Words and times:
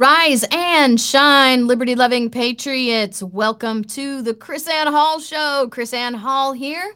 Rise 0.00 0.46
and 0.50 0.98
shine, 0.98 1.66
liberty 1.66 1.94
loving 1.94 2.30
patriots. 2.30 3.22
Welcome 3.22 3.84
to 3.84 4.22
the 4.22 4.32
KrisAnne 4.32 4.86
Hall 4.86 5.20
Show. 5.20 5.68
KrisAnne 5.70 6.14
Hall 6.14 6.54
here. 6.54 6.94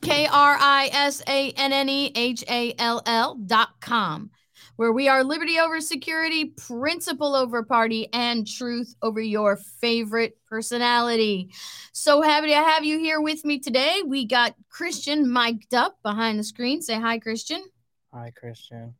K 0.00 0.26
R 0.26 0.56
I 0.58 0.90
S 0.92 1.22
A 1.28 1.52
N 1.52 1.72
N 1.72 1.88
E 1.88 2.10
H 2.16 2.42
A 2.50 2.74
L 2.80 3.00
L 3.06 3.36
dot 3.36 3.80
com, 3.80 4.32
where 4.74 4.90
we 4.90 5.06
are 5.06 5.22
liberty 5.22 5.60
over 5.60 5.80
security, 5.80 6.46
principle 6.46 7.36
over 7.36 7.62
party, 7.62 8.08
and 8.12 8.44
truth 8.44 8.96
over 9.00 9.20
your 9.20 9.54
favorite 9.54 10.36
personality. 10.48 11.52
So 11.92 12.22
happy 12.22 12.48
to 12.48 12.54
have 12.54 12.84
you 12.84 12.98
here 12.98 13.20
with 13.20 13.44
me 13.44 13.60
today. 13.60 14.02
We 14.04 14.24
got 14.24 14.56
Christian 14.68 15.32
mic'd 15.32 15.74
up 15.74 16.02
behind 16.02 16.40
the 16.40 16.44
screen. 16.44 16.82
Say 16.82 16.98
hi, 16.98 17.20
Christian. 17.20 17.62
Hi, 18.12 18.32
Christian 18.36 18.96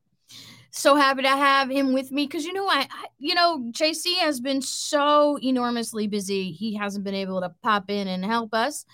so 0.76 0.96
happy 0.96 1.22
to 1.22 1.28
have 1.28 1.70
him 1.70 1.92
with 1.92 2.10
me 2.10 2.26
because 2.26 2.44
you 2.44 2.52
know 2.52 2.66
I, 2.66 2.88
I, 2.90 3.06
you 3.18 3.34
know 3.34 3.64
JC 3.70 4.16
has 4.16 4.40
been 4.40 4.60
so 4.60 5.38
enormously 5.40 6.08
busy 6.08 6.50
he 6.50 6.74
hasn't 6.74 7.04
been 7.04 7.14
able 7.14 7.40
to 7.40 7.54
pop 7.62 7.90
in 7.90 8.08
and 8.08 8.24
help 8.24 8.52
us. 8.52 8.84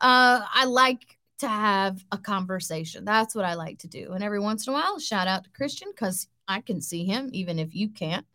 Uh, 0.00 0.44
I 0.52 0.66
like 0.66 1.16
to 1.38 1.48
have 1.48 2.04
a 2.12 2.18
conversation. 2.18 3.04
That's 3.04 3.34
what 3.34 3.44
I 3.44 3.54
like 3.54 3.78
to 3.80 3.88
do. 3.88 4.12
And 4.12 4.22
every 4.22 4.40
once 4.40 4.66
in 4.66 4.72
a 4.72 4.76
while, 4.76 4.98
shout 4.98 5.26
out 5.26 5.44
to 5.44 5.50
Christian 5.50 5.88
because 5.90 6.28
I 6.46 6.60
can 6.60 6.80
see 6.80 7.04
him 7.04 7.30
even 7.32 7.58
if 7.58 7.74
you 7.74 7.88
can't. 7.88 8.26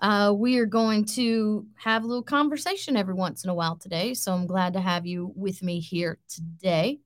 Uh, 0.00 0.32
we 0.34 0.58
are 0.58 0.66
going 0.66 1.04
to 1.04 1.66
have 1.74 2.04
a 2.04 2.06
little 2.06 2.22
conversation 2.22 2.96
every 2.96 3.14
once 3.14 3.44
in 3.44 3.50
a 3.50 3.54
while 3.54 3.76
today. 3.76 4.14
So 4.14 4.32
I'm 4.32 4.46
glad 4.46 4.72
to 4.72 4.80
have 4.80 5.04
you 5.04 5.32
with 5.34 5.62
me 5.62 5.80
here 5.80 6.18
today. 6.28 7.00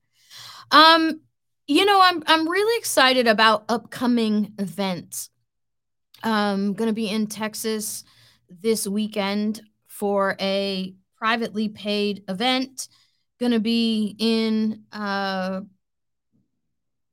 Um, 0.70 1.20
you 1.66 1.84
know, 1.84 2.00
I'm 2.02 2.22
I'm 2.26 2.48
really 2.48 2.78
excited 2.78 3.28
about 3.28 3.64
upcoming 3.68 4.54
events. 4.58 5.30
I'm 6.22 6.74
going 6.74 6.88
to 6.88 6.94
be 6.94 7.08
in 7.08 7.26
Texas 7.26 8.04
this 8.48 8.86
weekend 8.86 9.62
for 9.86 10.36
a 10.40 10.94
privately 11.16 11.68
paid 11.68 12.24
event. 12.28 12.88
Going 13.38 13.52
to 13.52 13.60
be 13.60 14.16
in 14.18 14.84
uh 14.92 15.62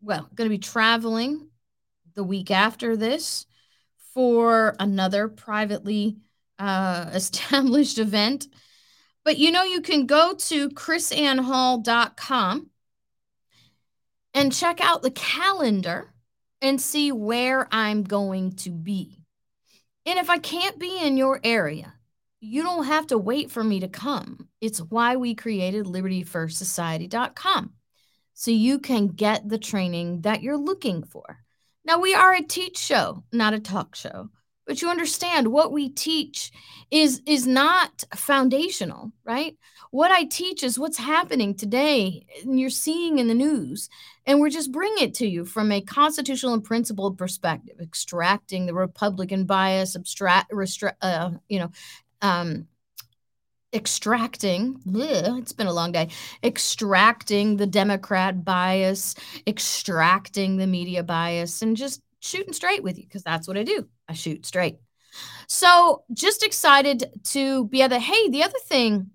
well, 0.02 0.30
going 0.36 0.50
to 0.50 0.56
be 0.56 0.60
traveling 0.60 1.50
the 2.16 2.24
week 2.24 2.52
after 2.52 2.96
this 2.96 3.46
for 4.14 4.76
another 4.80 5.28
privately 5.28 6.18
uh, 6.60 7.10
established 7.14 7.98
event. 7.98 8.48
But 9.24 9.38
you 9.38 9.52
know, 9.52 9.64
you 9.64 9.82
can 9.82 10.06
go 10.06 10.34
to 10.34 10.70
krisannehall.com 10.70 12.70
and 14.34 14.54
check 14.54 14.80
out 14.82 15.02
the 15.02 15.12
calendar 15.12 16.14
and 16.62 16.82
see 16.82 17.12
where 17.12 17.68
I'm 17.72 18.04
going 18.04 18.54
to 18.58 18.70
be. 18.72 19.24
And 20.06 20.20
if 20.20 20.30
I 20.30 20.38
can't 20.38 20.80
be 20.80 20.98
in 21.00 21.18
your 21.18 21.40
area, 21.44 21.94
you 22.40 22.64
don't 22.64 22.86
have 22.86 23.08
to 23.08 23.18
wait 23.18 23.52
for 23.52 23.64
me 23.64 23.80
to 23.82 23.88
come. 23.88 24.48
It's 24.62 24.80
why 24.80 25.16
we 25.16 25.36
created 25.36 25.86
libertyfirstsociety.com 25.86 27.74
so 28.34 28.52
you 28.52 28.80
can 28.80 29.08
get 29.08 29.50
the 29.50 29.58
training 29.58 30.22
that 30.22 30.42
you're 30.42 30.58
looking 30.58 31.04
for. 31.04 31.40
Now, 31.84 32.00
we 32.00 32.14
are 32.14 32.34
a 32.34 32.44
teach 32.44 32.78
show, 32.78 33.24
not 33.32 33.54
a 33.54 33.60
talk 33.60 33.96
show 33.96 34.30
but 34.68 34.82
you 34.82 34.90
understand 34.90 35.48
what 35.48 35.72
we 35.72 35.90
teach 35.90 36.52
is 36.92 37.22
is 37.26 37.48
not 37.48 38.04
foundational 38.16 39.12
right 39.26 39.58
what 39.98 40.12
i 40.12 40.24
teach 40.26 40.62
is 40.62 40.78
what's 40.78 41.00
happening 41.00 41.56
today 41.56 42.24
and 42.44 42.60
you're 42.60 42.70
seeing 42.70 43.18
in 43.18 43.28
the 43.28 43.34
news 43.34 43.90
and 44.28 44.40
we're 44.40 44.48
just 44.48 44.72
bringing 44.72 45.04
it 45.04 45.16
to 45.16 45.28
you 45.28 45.44
from 45.44 45.72
a 45.72 45.82
constitutional 45.82 46.54
and 46.54 46.64
principled 46.64 47.18
perspective 47.18 47.76
extracting 47.82 48.68
the 48.68 48.76
republican 48.76 49.44
bias 49.44 49.96
abstract 49.96 50.52
restra- 50.52 50.94
uh, 51.02 51.32
you 51.50 51.58
know 51.58 51.72
um, 52.22 52.68
extracting 53.74 54.80
bleh, 54.86 55.40
it's 55.40 55.52
been 55.52 55.66
a 55.66 55.74
long 55.74 55.92
day 55.92 56.08
extracting 56.44 57.58
the 57.58 57.66
democrat 57.66 58.46
bias 58.46 59.16
extracting 59.48 60.58
the 60.58 60.68
media 60.68 61.02
bias 61.02 61.64
and 61.64 61.76
just 61.76 62.04
shooting 62.20 62.54
straight 62.54 62.84
with 62.84 62.98
you 62.98 63.04
because 63.04 63.24
that's 63.24 63.48
what 63.48 63.58
I 63.58 63.64
do. 63.64 63.88
I 64.08 64.14
shoot 64.14 64.46
straight. 64.46 64.78
So 65.48 66.04
just 66.14 66.44
excited 66.44 67.06
to 67.26 67.68
be 67.68 67.82
able 67.82 67.96
to. 67.96 68.00
Hey, 68.00 68.30
the 68.30 68.44
other 68.44 68.60
thing, 68.66 69.12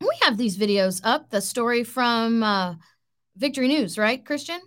we 0.00 0.10
have 0.22 0.36
these 0.36 0.56
videos 0.56 1.00
up. 1.04 1.30
The 1.30 1.40
story 1.40 1.84
from 1.84 2.42
uh, 2.42 2.74
Victory 3.36 3.68
News, 3.68 3.98
right, 3.98 4.24
Christian? 4.24 4.60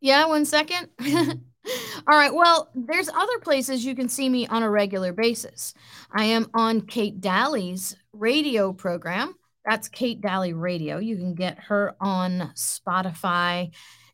Yeah, 0.00 0.26
one 0.26 0.44
second. 0.44 0.88
All 2.08 2.18
right. 2.18 2.32
Well, 2.32 2.70
there's 2.74 3.08
other 3.10 3.38
places 3.42 3.84
you 3.84 3.94
can 3.94 4.08
see 4.08 4.28
me 4.28 4.46
on 4.46 4.62
a 4.62 4.70
regular 4.70 5.12
basis. 5.12 5.74
I 6.10 6.24
am 6.24 6.46
on 6.54 6.80
Kate 6.82 7.20
Dalley's 7.20 7.96
radio 8.12 8.72
program. 8.72 9.34
That's 9.66 9.88
Kate 9.88 10.20
Dalley 10.20 10.54
Radio. 10.54 10.98
You 10.98 11.16
can 11.16 11.34
get 11.34 11.58
her 11.58 11.94
on 12.00 12.52
Spotify 12.56 13.72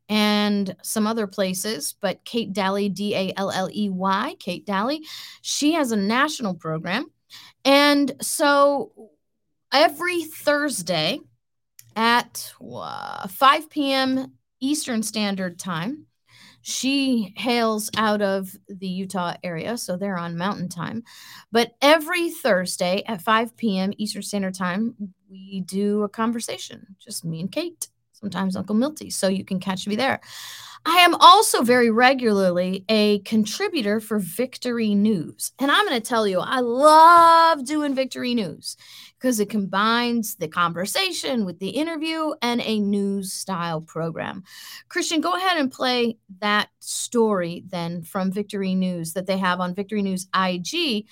and 0.09 0.75
some 0.83 1.07
other 1.07 1.27
places, 1.27 1.95
but 2.01 2.25
Kate 2.25 2.53
Dalley, 2.53 2.89
D 2.89 3.15
A 3.15 3.33
L 3.37 3.51
L 3.51 3.69
E 3.73 3.89
Y, 3.89 4.35
Kate 4.41 4.67
Dalley, 4.67 5.03
she 5.43 5.73
has 5.73 5.93
a 5.93 5.97
national 5.97 6.55
program. 6.55 7.07
And 7.67 8.13
so 8.23 8.93
every 9.73 10.23
Thursday 10.23 11.19
at 11.97 12.53
uh, 12.65 13.27
5 13.27 13.71
p.m. 13.71 14.33
Eastern 14.61 15.03
Standard 15.03 15.59
Time, 15.59 16.07
she 16.63 17.35
hails 17.37 17.91
out 17.97 18.23
of 18.23 18.55
the 18.69 18.87
Utah 18.87 19.35
area, 19.43 19.77
so 19.77 19.97
they're 19.97 20.17
on 20.17 20.39
mountain 20.39 20.69
time. 20.69 21.03
But 21.51 21.73
every 21.83 22.31
Thursday 22.31 23.03
at 23.07 23.23
5 23.23 23.57
p.m. 23.57 23.93
Eastern 23.99 24.23
Standard 24.23 24.55
Time, 24.55 24.95
we 25.29 25.61
do 25.67 26.05
a 26.05 26.09
conversation, 26.09 26.97
just 27.01 27.25
me 27.25 27.41
and 27.41 27.51
Kate 27.51 27.89
sometimes 28.17 28.57
Uncle 28.57 28.75
Milty. 28.75 29.11
So 29.11 29.29
you 29.29 29.45
can 29.45 29.61
catch 29.61 29.87
me 29.87 29.97
there. 29.97 30.21
I 30.89 30.99
am 30.99 31.17
also 31.17 31.63
very 31.63 31.91
regularly 31.91 32.85
a 32.89 33.19
contributor 33.21 33.99
for 33.99 34.21
Victory 34.21 34.95
News. 34.95 35.51
And 35.59 35.69
I'm 35.69 35.85
going 35.85 36.01
to 36.01 36.09
tell 36.09 36.29
you, 36.29 36.39
I 36.39 36.61
love 36.61 37.65
doing 37.65 37.93
Victory 37.93 38.35
News 38.35 38.77
because 39.19 39.41
it 39.41 39.51
combines 39.51 40.37
the 40.37 40.47
conversation 40.47 41.45
with 41.45 41.59
the 41.59 41.71
interview 41.71 42.35
and 42.41 42.61
a 42.61 42.79
news 42.79 43.33
style 43.33 43.81
program. 43.81 44.45
Christian, 44.89 45.21
go 45.21 45.33
ahead 45.33 45.59
and 45.59 45.73
play 45.73 46.19
that 46.39 46.69
story 46.79 47.65
then 47.67 48.05
from 48.05 48.31
Victory 48.31 48.77
News 48.77 49.15
that 49.15 49.27
they 49.27 49.39
have 49.39 49.59
on 49.59 49.75
Victory 49.75 50.03
News 50.03 50.29
IG 50.37 51.07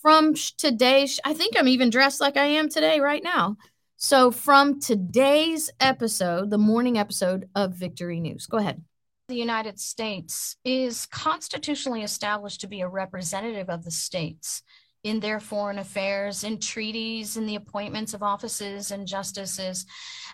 from 0.00 0.32
today. 0.56 1.06
I 1.26 1.34
think 1.34 1.56
I'm 1.58 1.68
even 1.68 1.90
dressed 1.90 2.22
like 2.22 2.38
I 2.38 2.46
am 2.46 2.70
today, 2.70 3.00
right 3.00 3.22
now. 3.22 3.58
So, 3.98 4.30
from 4.30 4.80
today's 4.80 5.70
episode, 5.78 6.48
the 6.48 6.56
morning 6.56 6.96
episode 6.96 7.50
of 7.54 7.74
Victory 7.74 8.18
News, 8.18 8.46
go 8.46 8.56
ahead. 8.56 8.82
The 9.30 9.36
United 9.36 9.78
States 9.78 10.56
is 10.64 11.06
constitutionally 11.06 12.02
established 12.02 12.62
to 12.62 12.66
be 12.66 12.80
a 12.80 12.88
representative 12.88 13.70
of 13.70 13.84
the 13.84 13.90
states 13.92 14.64
in 15.04 15.20
their 15.20 15.38
foreign 15.38 15.78
affairs, 15.78 16.42
in 16.42 16.58
treaties, 16.58 17.36
in 17.36 17.46
the 17.46 17.54
appointments 17.54 18.12
of 18.12 18.24
offices 18.24 18.90
and 18.90 19.06
justices. 19.06 19.86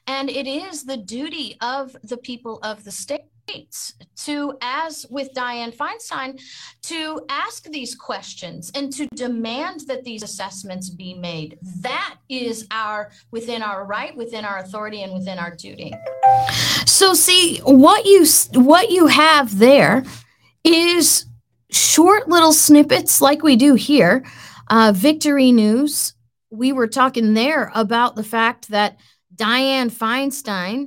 And 0.06 0.30
it 0.30 0.46
is 0.46 0.84
the 0.84 0.96
duty 0.96 1.58
of 1.60 1.94
the 2.04 2.16
people 2.16 2.58
of 2.62 2.84
the 2.84 2.90
state 2.90 3.24
to, 4.16 4.58
as 4.62 5.04
with 5.10 5.28
Dianne 5.34 5.76
Feinstein, 5.76 6.40
to 6.84 7.20
ask 7.28 7.64
these 7.64 7.94
questions 7.94 8.72
and 8.74 8.90
to 8.94 9.06
demand 9.14 9.80
that 9.88 10.04
these 10.04 10.22
assessments 10.22 10.88
be 10.88 11.12
made. 11.12 11.58
That 11.80 12.16
is 12.30 12.66
our 12.70 13.10
within 13.30 13.60
our 13.60 13.84
right, 13.84 14.16
within 14.16 14.46
our 14.46 14.58
authority, 14.58 15.02
and 15.02 15.12
within 15.12 15.38
our 15.38 15.54
duty. 15.54 15.92
So, 16.96 17.12
see 17.12 17.58
what 17.58 18.06
you 18.06 18.24
what 18.54 18.90
you 18.90 19.06
have 19.06 19.58
there 19.58 20.02
is 20.64 21.26
short 21.70 22.26
little 22.26 22.54
snippets 22.54 23.20
like 23.20 23.42
we 23.42 23.54
do 23.54 23.74
here. 23.74 24.24
Uh, 24.68 24.94
Victory 24.96 25.52
News. 25.52 26.14
We 26.48 26.72
were 26.72 26.86
talking 26.86 27.34
there 27.34 27.70
about 27.74 28.16
the 28.16 28.24
fact 28.24 28.68
that 28.68 28.96
Dianne 29.34 29.92
Feinstein 29.92 30.86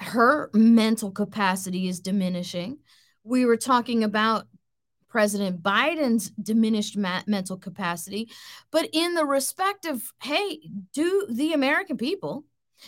her 0.00 0.50
mental 0.52 1.10
capacity 1.10 1.88
is 1.88 2.00
diminishing. 2.00 2.80
We 3.24 3.46
were 3.46 3.56
talking 3.56 4.04
about 4.04 4.48
President 5.08 5.62
Biden's 5.62 6.28
diminished 6.28 6.94
ma- 6.98 7.22
mental 7.26 7.56
capacity, 7.56 8.28
but 8.70 8.90
in 8.92 9.14
the 9.14 9.24
respect 9.24 9.86
of, 9.86 10.12
hey, 10.22 10.60
do 10.92 11.26
the 11.30 11.54
American 11.54 11.96
people, 11.96 12.44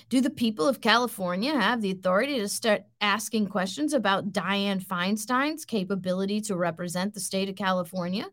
do 0.09 0.21
the 0.21 0.31
people 0.31 0.67
of 0.67 0.81
California 0.81 1.53
have 1.53 1.81
the 1.81 1.91
authority 1.91 2.39
to 2.39 2.49
start 2.49 2.85
asking 3.01 3.49
questions 3.49 3.93
about 3.93 4.33
Dianne 4.33 4.85
Feinstein's 4.85 5.65
capability 5.65 6.41
to 6.43 6.57
represent 6.57 7.15
the 7.15 7.21
state 7.21 7.49
of 7.49 7.57
California? 7.57 8.27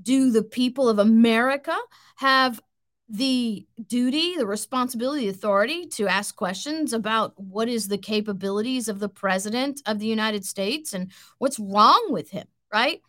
Do 0.00 0.30
the 0.30 0.42
people 0.42 0.88
of 0.88 0.98
America 0.98 1.76
have 2.16 2.60
the 3.08 3.66
duty, 3.86 4.36
the 4.36 4.46
responsibility, 4.46 5.26
the 5.26 5.30
authority 5.30 5.86
to 5.86 6.08
ask 6.08 6.34
questions 6.34 6.92
about 6.92 7.38
what 7.38 7.68
is 7.68 7.88
the 7.88 7.98
capabilities 7.98 8.88
of 8.88 8.98
the 8.98 9.08
president 9.08 9.82
of 9.86 9.98
the 9.98 10.06
United 10.06 10.44
States 10.44 10.94
and 10.94 11.12
what's 11.38 11.58
wrong 11.58 12.06
with 12.10 12.30
him, 12.30 12.46
right? 12.72 13.02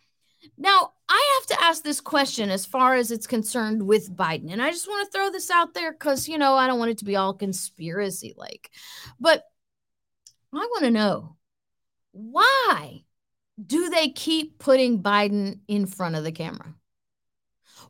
Now, 0.58 0.92
I 1.08 1.40
this 1.82 2.00
question 2.00 2.50
as 2.50 2.64
far 2.66 2.94
as 2.94 3.10
it's 3.10 3.26
concerned 3.26 3.86
with 3.86 4.14
Biden. 4.14 4.52
And 4.52 4.62
I 4.62 4.70
just 4.70 4.88
want 4.88 5.06
to 5.06 5.16
throw 5.16 5.30
this 5.30 5.50
out 5.50 5.74
there 5.74 5.92
because, 5.92 6.28
you 6.28 6.38
know, 6.38 6.54
I 6.54 6.66
don't 6.66 6.78
want 6.78 6.90
it 6.90 6.98
to 6.98 7.04
be 7.04 7.16
all 7.16 7.34
conspiracy 7.34 8.34
like. 8.36 8.70
But 9.20 9.42
I 10.52 10.58
want 10.58 10.84
to 10.84 10.90
know 10.90 11.36
why 12.12 13.02
do 13.64 13.90
they 13.90 14.08
keep 14.08 14.58
putting 14.58 15.02
Biden 15.02 15.60
in 15.68 15.86
front 15.86 16.16
of 16.16 16.24
the 16.24 16.32
camera? 16.32 16.74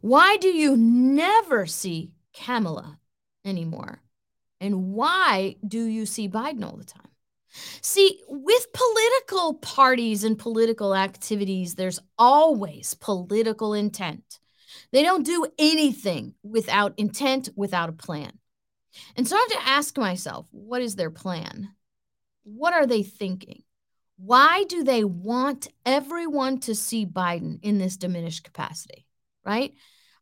Why 0.00 0.37
do 0.37 0.49
you 0.49 0.76
never 0.76 1.67
see 1.67 2.12
Kamala 2.32 2.99
anymore? 3.44 4.02
And 4.61 4.93
why 4.93 5.56
do 5.67 5.84
you 5.84 6.06
see 6.06 6.29
Biden 6.29 6.64
all 6.64 6.76
the 6.76 6.84
time? 6.84 7.08
See, 7.81 8.20
with 8.29 8.67
political 8.73 9.55
parties 9.55 10.25
and 10.25 10.38
political 10.38 10.94
activities, 10.94 11.75
there's 11.75 12.00
always 12.19 12.94
political 12.94 13.75
intent. 13.75 14.38
They 14.93 15.03
don't 15.03 15.25
do 15.25 15.47
anything 15.58 16.35
without 16.43 16.94
intent, 16.97 17.49
without 17.56 17.88
a 17.88 17.93
plan. 17.93 18.32
And 19.17 19.26
so 19.26 19.37
I 19.37 19.41
have 19.41 19.62
to 19.62 19.69
ask 19.69 19.99
myself, 19.99 20.47
what 20.50 20.82
is 20.82 20.97
their 20.97 21.11
plan? 21.11 21.70
What 22.44 22.73
are 22.73 22.87
they 22.87 23.03
thinking? 23.03 23.62
Why 24.19 24.64
do 24.69 24.82
they 24.82 25.05
want 25.05 25.69
everyone 25.85 26.61
to 26.61 26.75
see 26.75 27.05
Biden 27.05 27.58
in 27.62 27.79
this 27.79 27.97
diminished 27.97 28.44
capacity? 28.44 29.06
Right? 29.44 29.75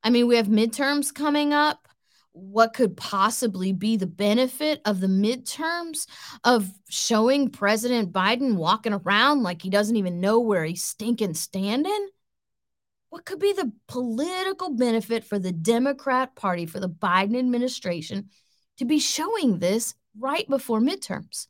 I 0.02 0.10
mean, 0.10 0.26
we 0.26 0.36
have 0.36 0.48
midterms 0.48 1.14
coming 1.14 1.54
up 1.54 1.88
what 2.34 2.74
could 2.74 2.96
possibly 2.96 3.72
be 3.72 3.96
the 3.96 4.08
benefit 4.08 4.80
of 4.84 5.00
the 5.00 5.06
midterms 5.06 6.06
of 6.42 6.68
showing 6.88 7.48
President 7.48 8.12
Biden 8.12 8.56
walking 8.56 8.92
around 8.92 9.44
like 9.44 9.62
he 9.62 9.70
doesn't 9.70 9.96
even 9.96 10.20
know 10.20 10.40
where 10.40 10.64
he's 10.64 10.82
stinking 10.82 11.34
standing? 11.34 12.08
What 13.08 13.24
could 13.24 13.38
be 13.38 13.52
the 13.52 13.70
political 13.86 14.74
benefit 14.74 15.22
for 15.22 15.38
the 15.38 15.52
Democrat 15.52 16.34
Party, 16.34 16.66
for 16.66 16.80
the 16.80 16.88
Biden 16.88 17.38
administration 17.38 18.30
to 18.78 18.84
be 18.84 18.98
showing 18.98 19.60
this 19.60 19.94
right 20.18 20.48
before 20.48 20.80
midterms? 20.80 21.46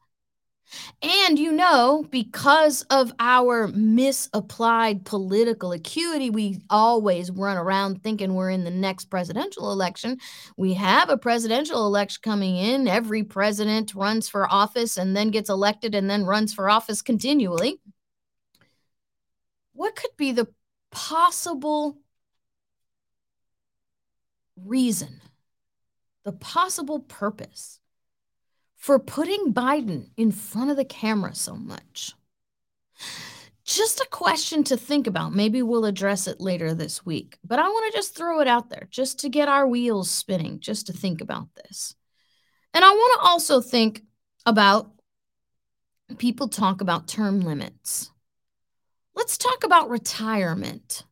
And 1.02 1.38
you 1.38 1.52
know, 1.52 2.06
because 2.10 2.82
of 2.90 3.12
our 3.18 3.68
misapplied 3.68 5.04
political 5.04 5.72
acuity, 5.72 6.30
we 6.30 6.60
always 6.70 7.30
run 7.30 7.56
around 7.56 8.02
thinking 8.02 8.34
we're 8.34 8.50
in 8.50 8.64
the 8.64 8.70
next 8.70 9.06
presidential 9.06 9.70
election. 9.70 10.18
We 10.56 10.74
have 10.74 11.10
a 11.10 11.18
presidential 11.18 11.86
election 11.86 12.20
coming 12.22 12.56
in. 12.56 12.88
Every 12.88 13.22
president 13.22 13.94
runs 13.94 14.28
for 14.28 14.50
office 14.50 14.96
and 14.96 15.16
then 15.16 15.30
gets 15.30 15.50
elected 15.50 15.94
and 15.94 16.08
then 16.08 16.24
runs 16.24 16.54
for 16.54 16.70
office 16.70 17.02
continually. 17.02 17.80
What 19.72 19.96
could 19.96 20.16
be 20.16 20.32
the 20.32 20.48
possible 20.90 21.98
reason, 24.56 25.20
the 26.24 26.32
possible 26.32 27.00
purpose 27.00 27.80
for 28.84 28.98
putting 28.98 29.54
Biden 29.54 30.10
in 30.18 30.30
front 30.30 30.70
of 30.70 30.76
the 30.76 30.84
camera 30.84 31.34
so 31.34 31.54
much. 31.54 32.12
Just 33.64 33.98
a 33.98 34.08
question 34.10 34.62
to 34.64 34.76
think 34.76 35.06
about. 35.06 35.32
Maybe 35.34 35.62
we'll 35.62 35.86
address 35.86 36.26
it 36.26 36.38
later 36.38 36.74
this 36.74 37.02
week, 37.02 37.38
but 37.42 37.58
I 37.58 37.62
want 37.62 37.90
to 37.90 37.98
just 37.98 38.14
throw 38.14 38.40
it 38.40 38.46
out 38.46 38.68
there 38.68 38.86
just 38.90 39.20
to 39.20 39.30
get 39.30 39.48
our 39.48 39.66
wheels 39.66 40.10
spinning, 40.10 40.60
just 40.60 40.88
to 40.88 40.92
think 40.92 41.22
about 41.22 41.48
this. 41.54 41.94
And 42.74 42.84
I 42.84 42.90
want 42.90 43.20
to 43.22 43.26
also 43.26 43.62
think 43.62 44.02
about 44.44 44.90
people 46.18 46.48
talk 46.48 46.82
about 46.82 47.08
term 47.08 47.40
limits. 47.40 48.10
Let's 49.14 49.38
talk 49.38 49.64
about 49.64 49.88
retirement. 49.88 51.04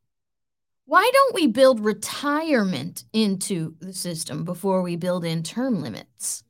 Why 0.84 1.10
don't 1.10 1.34
we 1.34 1.46
build 1.46 1.80
retirement 1.80 3.04
into 3.14 3.76
the 3.80 3.94
system 3.94 4.44
before 4.44 4.82
we 4.82 4.96
build 4.96 5.24
in 5.24 5.42
term 5.42 5.80
limits? 5.80 6.44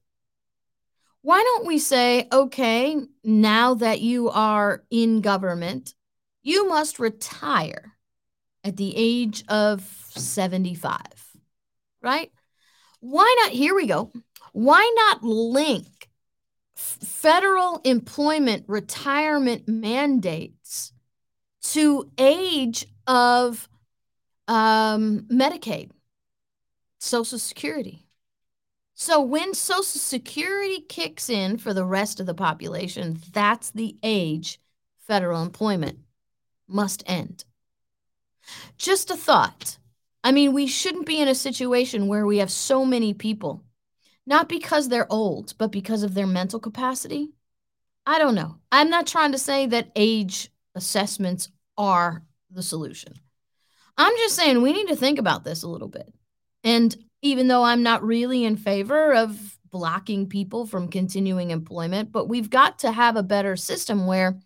Why 1.22 1.40
don't 1.42 1.66
we 1.66 1.78
say, 1.78 2.26
okay, 2.32 2.96
now 3.22 3.74
that 3.74 4.00
you 4.00 4.28
are 4.28 4.82
in 4.90 5.20
government, 5.20 5.94
you 6.42 6.68
must 6.68 6.98
retire 6.98 7.92
at 8.64 8.76
the 8.76 8.92
age 8.96 9.44
of 9.48 9.82
75, 10.10 10.98
right? 12.02 12.30
Why 13.00 13.34
not? 13.40 13.52
Here 13.52 13.74
we 13.74 13.86
go. 13.86 14.12
Why 14.52 14.92
not 14.96 15.22
link 15.22 16.08
federal 16.74 17.80
employment 17.84 18.64
retirement 18.66 19.68
mandates 19.68 20.92
to 21.62 22.10
age 22.18 22.86
of 23.06 23.68
um, 24.48 25.26
Medicaid, 25.30 25.90
Social 26.98 27.38
Security? 27.38 28.01
So 29.02 29.20
when 29.20 29.52
Social 29.52 29.82
Security 29.82 30.78
kicks 30.88 31.28
in 31.28 31.58
for 31.58 31.74
the 31.74 31.84
rest 31.84 32.20
of 32.20 32.26
the 32.26 32.34
population, 32.34 33.18
that's 33.32 33.72
the 33.72 33.96
age 34.04 34.60
federal 35.08 35.42
employment 35.42 35.98
must 36.68 37.02
end. 37.04 37.44
Just 38.78 39.10
a 39.10 39.16
thought. 39.16 39.76
I 40.22 40.30
mean, 40.30 40.52
we 40.52 40.68
shouldn't 40.68 41.06
be 41.06 41.20
in 41.20 41.26
a 41.26 41.34
situation 41.34 42.06
where 42.06 42.24
we 42.24 42.38
have 42.38 42.52
so 42.52 42.84
many 42.84 43.12
people, 43.12 43.64
not 44.24 44.48
because 44.48 44.88
they're 44.88 45.12
old, 45.12 45.54
but 45.58 45.72
because 45.72 46.04
of 46.04 46.14
their 46.14 46.28
mental 46.28 46.60
capacity. 46.60 47.32
I 48.06 48.20
don't 48.20 48.36
know. 48.36 48.58
I'm 48.70 48.88
not 48.88 49.08
trying 49.08 49.32
to 49.32 49.38
say 49.38 49.66
that 49.66 49.90
age 49.96 50.48
assessments 50.76 51.48
are 51.76 52.22
the 52.52 52.62
solution. 52.62 53.14
I'm 53.98 54.16
just 54.18 54.36
saying 54.36 54.62
we 54.62 54.72
need 54.72 54.86
to 54.90 54.96
think 54.96 55.18
about 55.18 55.42
this 55.42 55.64
a 55.64 55.68
little 55.68 55.88
bit. 55.88 56.08
And 56.64 56.96
even 57.22 57.48
though 57.48 57.62
I'm 57.62 57.82
not 57.82 58.02
really 58.02 58.44
in 58.44 58.56
favor 58.56 59.14
of 59.14 59.58
blocking 59.70 60.28
people 60.28 60.66
from 60.66 60.88
continuing 60.88 61.50
employment, 61.50 62.12
but 62.12 62.28
we've 62.28 62.50
got 62.50 62.80
to 62.80 62.92
have 62.92 63.16
a 63.16 63.22
better 63.22 63.56
system 63.56 64.06
where 64.06 64.38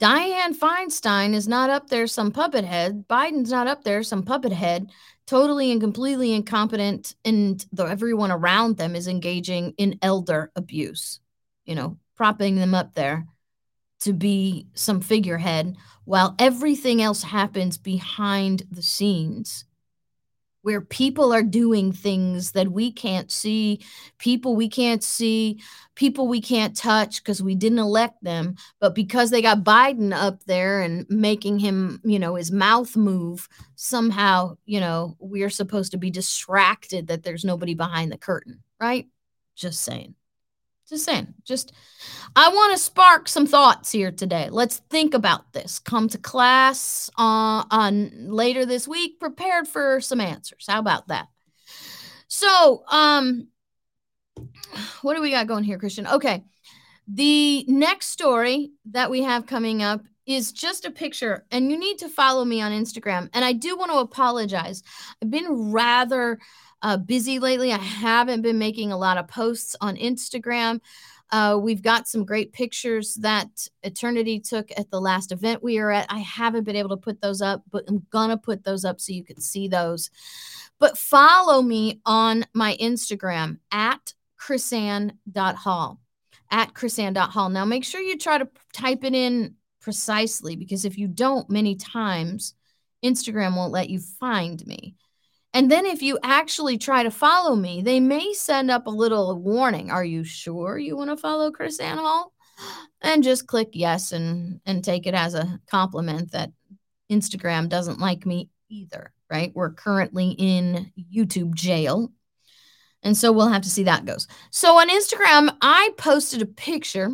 Dianne 0.00 0.56
Feinstein 0.56 1.32
is 1.32 1.46
not 1.46 1.70
up 1.70 1.88
there, 1.88 2.08
some 2.08 2.32
puppet 2.32 2.64
head. 2.64 3.06
Biden's 3.06 3.52
not 3.52 3.68
up 3.68 3.84
there, 3.84 4.02
some 4.02 4.24
puppet 4.24 4.52
head, 4.52 4.90
totally 5.26 5.70
and 5.70 5.80
completely 5.80 6.32
incompetent, 6.32 7.14
and 7.24 7.64
everyone 7.78 8.32
around 8.32 8.78
them 8.78 8.96
is 8.96 9.06
engaging 9.06 9.74
in 9.76 9.98
elder 10.02 10.50
abuse, 10.56 11.20
you 11.64 11.76
know, 11.76 11.98
propping 12.16 12.56
them 12.56 12.74
up 12.74 12.94
there 12.94 13.26
to 14.00 14.12
be 14.12 14.66
some 14.74 15.00
figurehead 15.00 15.76
while 16.04 16.34
everything 16.40 17.00
else 17.00 17.22
happens 17.22 17.78
behind 17.78 18.64
the 18.72 18.82
scenes 18.82 19.66
where 20.62 20.80
people 20.80 21.32
are 21.32 21.42
doing 21.42 21.92
things 21.92 22.52
that 22.52 22.70
we 22.70 22.90
can't 22.90 23.30
see, 23.30 23.80
people 24.18 24.56
we 24.56 24.68
can't 24.68 25.02
see, 25.02 25.60
people 25.94 26.28
we 26.28 26.40
can't 26.40 26.76
touch 26.76 27.22
because 27.22 27.42
we 27.42 27.54
didn't 27.54 27.80
elect 27.80 28.22
them. 28.22 28.54
But 28.80 28.94
because 28.94 29.30
they 29.30 29.42
got 29.42 29.64
Biden 29.64 30.12
up 30.12 30.44
there 30.44 30.80
and 30.80 31.04
making 31.08 31.58
him, 31.58 32.00
you 32.04 32.18
know, 32.18 32.36
his 32.36 32.50
mouth 32.50 32.96
move, 32.96 33.48
somehow, 33.74 34.56
you 34.64 34.80
know, 34.80 35.16
we're 35.18 35.50
supposed 35.50 35.92
to 35.92 35.98
be 35.98 36.10
distracted 36.10 37.08
that 37.08 37.22
there's 37.24 37.44
nobody 37.44 37.74
behind 37.74 38.12
the 38.12 38.18
curtain, 38.18 38.62
right? 38.80 39.08
Just 39.56 39.80
saying. 39.80 40.14
Just 40.92 41.06
saying, 41.06 41.32
just 41.42 41.72
I 42.36 42.50
want 42.50 42.72
to 42.74 42.78
spark 42.78 43.26
some 43.26 43.46
thoughts 43.46 43.90
here 43.90 44.12
today. 44.12 44.50
Let's 44.50 44.76
think 44.90 45.14
about 45.14 45.54
this. 45.54 45.78
Come 45.78 46.06
to 46.10 46.18
class 46.18 47.08
uh, 47.18 47.64
on 47.70 48.28
later 48.28 48.66
this 48.66 48.86
week 48.86 49.18
prepared 49.18 49.66
for 49.66 50.02
some 50.02 50.20
answers. 50.20 50.66
How 50.68 50.78
about 50.80 51.08
that? 51.08 51.28
So, 52.28 52.84
um, 52.90 53.48
what 55.00 55.14
do 55.14 55.22
we 55.22 55.30
got 55.30 55.46
going 55.46 55.64
here, 55.64 55.78
Christian? 55.78 56.06
Okay. 56.06 56.44
The 57.08 57.64
next 57.68 58.08
story 58.08 58.72
that 58.90 59.10
we 59.10 59.22
have 59.22 59.46
coming 59.46 59.82
up 59.82 60.02
is 60.26 60.52
just 60.52 60.84
a 60.84 60.90
picture, 60.90 61.46
and 61.50 61.70
you 61.70 61.78
need 61.78 61.96
to 62.00 62.08
follow 62.10 62.44
me 62.44 62.60
on 62.60 62.70
Instagram. 62.70 63.30
And 63.32 63.46
I 63.46 63.54
do 63.54 63.78
want 63.78 63.92
to 63.92 63.96
apologize. 63.96 64.82
I've 65.22 65.30
been 65.30 65.72
rather 65.72 66.38
uh, 66.82 66.96
busy 66.96 67.38
lately. 67.38 67.72
I 67.72 67.78
haven't 67.78 68.42
been 68.42 68.58
making 68.58 68.92
a 68.92 68.98
lot 68.98 69.16
of 69.16 69.28
posts 69.28 69.74
on 69.80 69.96
Instagram. 69.96 70.80
Uh, 71.30 71.58
we've 71.58 71.80
got 71.80 72.06
some 72.06 72.26
great 72.26 72.52
pictures 72.52 73.14
that 73.14 73.48
Eternity 73.82 74.38
took 74.38 74.70
at 74.76 74.90
the 74.90 75.00
last 75.00 75.32
event 75.32 75.62
we 75.62 75.80
were 75.80 75.90
at. 75.90 76.06
I 76.10 76.18
haven't 76.18 76.64
been 76.64 76.76
able 76.76 76.90
to 76.90 76.96
put 76.98 77.22
those 77.22 77.40
up, 77.40 77.62
but 77.70 77.84
I'm 77.88 78.06
gonna 78.10 78.36
put 78.36 78.64
those 78.64 78.84
up 78.84 79.00
so 79.00 79.14
you 79.14 79.24
can 79.24 79.40
see 79.40 79.66
those. 79.66 80.10
But 80.78 80.98
follow 80.98 81.62
me 81.62 82.02
on 82.04 82.44
my 82.52 82.76
Instagram 82.78 83.58
at 83.70 84.12
chrisann.hall. 84.38 86.00
At 86.50 86.74
chrisann.hall. 86.74 87.48
Now 87.48 87.64
make 87.64 87.84
sure 87.84 88.02
you 88.02 88.18
try 88.18 88.36
to 88.36 88.48
type 88.74 89.04
it 89.04 89.14
in 89.14 89.54
precisely 89.80 90.54
because 90.56 90.84
if 90.84 90.98
you 90.98 91.08
don't, 91.08 91.48
many 91.48 91.76
times 91.76 92.54
Instagram 93.02 93.56
won't 93.56 93.72
let 93.72 93.88
you 93.88 94.00
find 94.00 94.64
me. 94.66 94.96
And 95.54 95.70
then 95.70 95.84
if 95.84 96.02
you 96.02 96.18
actually 96.22 96.78
try 96.78 97.02
to 97.02 97.10
follow 97.10 97.54
me, 97.54 97.82
they 97.82 98.00
may 98.00 98.32
send 98.32 98.70
up 98.70 98.86
a 98.86 98.90
little 98.90 99.38
warning. 99.38 99.90
Are 99.90 100.04
you 100.04 100.24
sure 100.24 100.78
you 100.78 100.96
want 100.96 101.10
to 101.10 101.16
follow 101.16 101.50
KrisAnne 101.50 101.98
Hall? 101.98 102.32
and 103.02 103.22
just 103.22 103.46
click 103.46 103.70
yes 103.72 104.12
and 104.12 104.60
and 104.66 104.84
take 104.84 105.06
it 105.06 105.14
as 105.14 105.34
a 105.34 105.60
compliment 105.70 106.32
that 106.32 106.52
Instagram 107.10 107.68
doesn't 107.68 107.98
like 107.98 108.24
me 108.24 108.48
either, 108.68 109.12
right? 109.30 109.52
We're 109.54 109.72
currently 109.72 110.30
in 110.30 110.92
YouTube 111.12 111.54
jail. 111.54 112.10
And 113.02 113.16
so 113.16 113.32
we'll 113.32 113.48
have 113.48 113.62
to 113.62 113.70
see 113.70 113.84
that 113.84 114.04
goes. 114.04 114.28
So 114.50 114.78
on 114.78 114.88
Instagram, 114.88 115.54
I 115.60 115.90
posted 115.98 116.40
a 116.40 116.46
picture 116.46 117.10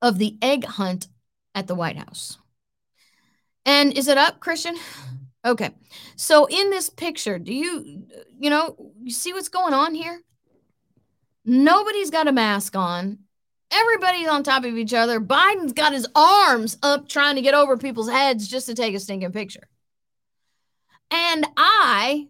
of 0.00 0.18
the 0.18 0.38
egg 0.40 0.64
hunt 0.64 1.08
at 1.54 1.66
the 1.66 1.74
White 1.74 1.98
House. 1.98 2.38
And 3.66 3.92
is 3.98 4.08
it 4.08 4.16
up, 4.16 4.40
Christian? 4.40 4.76
Okay. 5.44 5.70
So 6.16 6.46
in 6.46 6.70
this 6.70 6.90
picture, 6.90 7.38
do 7.38 7.52
you 7.54 8.06
you 8.38 8.50
know, 8.50 8.92
you 9.02 9.10
see 9.10 9.32
what's 9.32 9.48
going 9.48 9.74
on 9.74 9.94
here? 9.94 10.22
Nobody's 11.44 12.10
got 12.10 12.28
a 12.28 12.32
mask 12.32 12.76
on. 12.76 13.20
Everybody's 13.72 14.28
on 14.28 14.42
top 14.42 14.64
of 14.64 14.76
each 14.76 14.92
other. 14.92 15.20
Biden's 15.20 15.72
got 15.72 15.92
his 15.92 16.06
arms 16.14 16.76
up 16.82 17.08
trying 17.08 17.36
to 17.36 17.42
get 17.42 17.54
over 17.54 17.76
people's 17.76 18.10
heads 18.10 18.48
just 18.48 18.66
to 18.66 18.74
take 18.74 18.94
a 18.94 19.00
stinking 19.00 19.32
picture. 19.32 19.68
And 21.10 21.46
I 21.56 22.28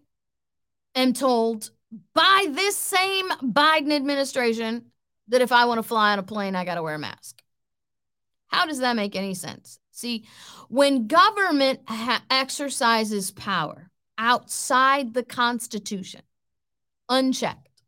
am 0.95 1.13
told 1.13 1.71
by 2.13 2.47
this 2.49 2.77
same 2.77 3.29
Biden 3.29 3.91
administration 3.91 4.85
that 5.27 5.41
if 5.41 5.51
I 5.51 5.65
want 5.65 5.79
to 5.79 5.83
fly 5.83 6.13
on 6.13 6.19
a 6.19 6.23
plane, 6.23 6.55
I 6.55 6.63
got 6.63 6.75
to 6.75 6.83
wear 6.83 6.95
a 6.95 6.99
mask. 6.99 7.41
How 8.47 8.65
does 8.65 8.79
that 8.79 8.95
make 8.95 9.15
any 9.15 9.33
sense? 9.33 9.80
See, 9.91 10.25
when 10.69 11.07
government 11.07 11.81
ha- 11.87 12.23
exercises 12.29 13.31
power 13.31 13.91
outside 14.17 15.13
the 15.13 15.23
Constitution, 15.23 16.21
unchecked, 17.09 17.83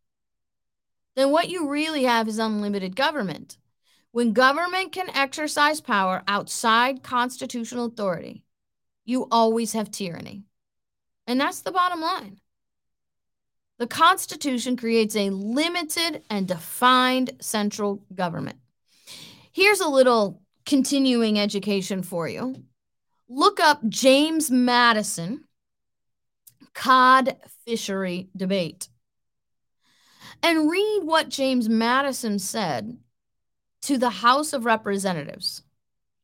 then 1.16 1.30
what 1.30 1.48
you 1.48 1.68
really 1.68 2.04
have 2.04 2.28
is 2.28 2.38
unlimited 2.38 2.94
government. 2.94 3.56
When 4.10 4.32
government 4.32 4.92
can 4.92 5.10
exercise 5.10 5.80
power 5.80 6.22
outside 6.28 7.02
constitutional 7.02 7.86
authority, 7.86 8.44
you 9.04 9.26
always 9.30 9.72
have 9.72 9.90
tyranny. 9.90 10.44
And 11.26 11.40
that's 11.40 11.62
the 11.62 11.72
bottom 11.72 12.00
line. 12.00 12.38
The 13.78 13.86
Constitution 13.86 14.76
creates 14.76 15.16
a 15.16 15.30
limited 15.30 16.22
and 16.30 16.46
defined 16.46 17.32
central 17.40 18.04
government. 18.14 18.58
Here's 19.50 19.80
a 19.80 19.88
little 19.88 20.43
continuing 20.66 21.38
education 21.38 22.02
for 22.02 22.28
you. 22.28 22.64
Look 23.28 23.60
up 23.60 23.86
James 23.88 24.50
Madison 24.50 25.44
cod 26.74 27.36
fishery 27.64 28.28
debate 28.36 28.88
and 30.42 30.70
read 30.70 31.00
what 31.04 31.28
James 31.28 31.68
Madison 31.68 32.38
said 32.38 32.98
to 33.82 33.96
the 33.96 34.10
House 34.10 34.52
of 34.52 34.64
Representatives. 34.64 35.62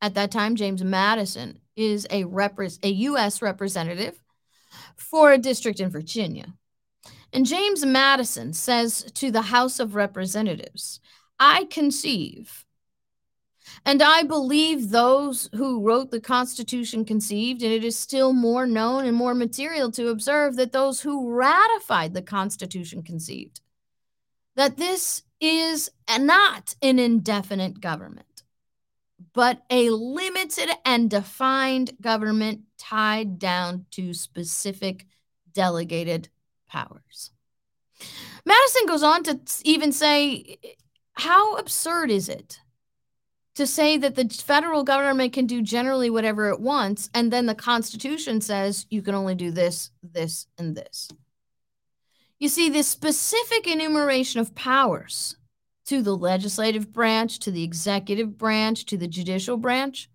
At 0.01 0.15
that 0.15 0.31
time, 0.31 0.55
James 0.55 0.83
Madison 0.83 1.59
is 1.75 2.05
a, 2.09 2.23
repre- 2.25 2.79
a 2.83 2.89
U.S. 2.89 3.41
representative 3.41 4.21
for 4.95 5.31
a 5.31 5.37
district 5.37 5.79
in 5.79 5.89
Virginia. 5.89 6.53
And 7.33 7.45
James 7.45 7.85
Madison 7.85 8.53
says 8.53 9.03
to 9.13 9.31
the 9.31 9.43
House 9.43 9.79
of 9.79 9.95
Representatives, 9.95 10.99
I 11.39 11.65
conceive 11.65 12.65
and 13.85 14.01
I 14.01 14.23
believe 14.23 14.89
those 14.89 15.49
who 15.55 15.81
wrote 15.81 16.11
the 16.11 16.21
Constitution 16.21 17.03
conceived, 17.03 17.63
and 17.63 17.73
it 17.73 17.83
is 17.83 17.97
still 17.97 18.33
more 18.33 18.67
known 18.67 19.05
and 19.05 19.15
more 19.15 19.33
material 19.33 19.91
to 19.91 20.09
observe 20.09 20.55
that 20.57 20.71
those 20.71 21.01
who 21.01 21.31
ratified 21.31 22.13
the 22.13 22.21
Constitution 22.21 23.01
conceived 23.03 23.61
that 24.55 24.77
this 24.77 25.23
is 25.39 25.89
not 26.09 26.75
an 26.81 26.99
indefinite 26.99 27.79
government, 27.81 28.43
but 29.33 29.63
a 29.69 29.89
limited 29.89 30.69
and 30.85 31.09
defined 31.09 31.91
government 32.01 32.61
tied 32.77 33.39
down 33.39 33.85
to 33.91 34.13
specific 34.13 35.07
delegated 35.53 36.29
powers. 36.67 37.31
Madison 38.45 38.85
goes 38.87 39.03
on 39.03 39.23
to 39.23 39.39
even 39.63 39.91
say, 39.91 40.57
How 41.13 41.55
absurd 41.55 42.11
is 42.11 42.29
it 42.29 42.59
to 43.55 43.67
say 43.67 43.97
that 43.97 44.15
the 44.15 44.27
federal 44.29 44.83
government 44.83 45.33
can 45.33 45.45
do 45.45 45.61
generally 45.61 46.09
whatever 46.09 46.49
it 46.49 46.59
wants, 46.59 47.09
and 47.13 47.31
then 47.31 47.45
the 47.45 47.55
Constitution 47.55 48.41
says 48.41 48.85
you 48.89 49.01
can 49.01 49.15
only 49.15 49.35
do 49.35 49.51
this, 49.51 49.91
this, 50.01 50.47
and 50.57 50.75
this. 50.75 51.09
You 52.39 52.49
see, 52.49 52.69
this 52.69 52.87
specific 52.87 53.67
enumeration 53.67 54.39
of 54.39 54.55
powers 54.55 55.35
to 55.85 56.01
the 56.01 56.15
legislative 56.15 56.93
branch, 56.93 57.39
to 57.39 57.51
the 57.51 57.63
executive 57.63 58.37
branch, 58.37 58.85
to 58.85 58.97
the 58.97 59.07
judicial 59.07 59.57
branch 59.57 60.09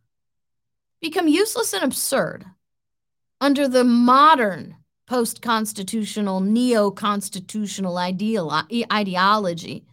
become 1.00 1.28
useless 1.28 1.72
and 1.72 1.84
absurd 1.84 2.46
under 3.40 3.68
the 3.68 3.84
modern 3.84 4.76
post 5.06 5.42
constitutional, 5.42 6.40
neo 6.40 6.90
constitutional 6.90 7.96
ideology 7.98 9.84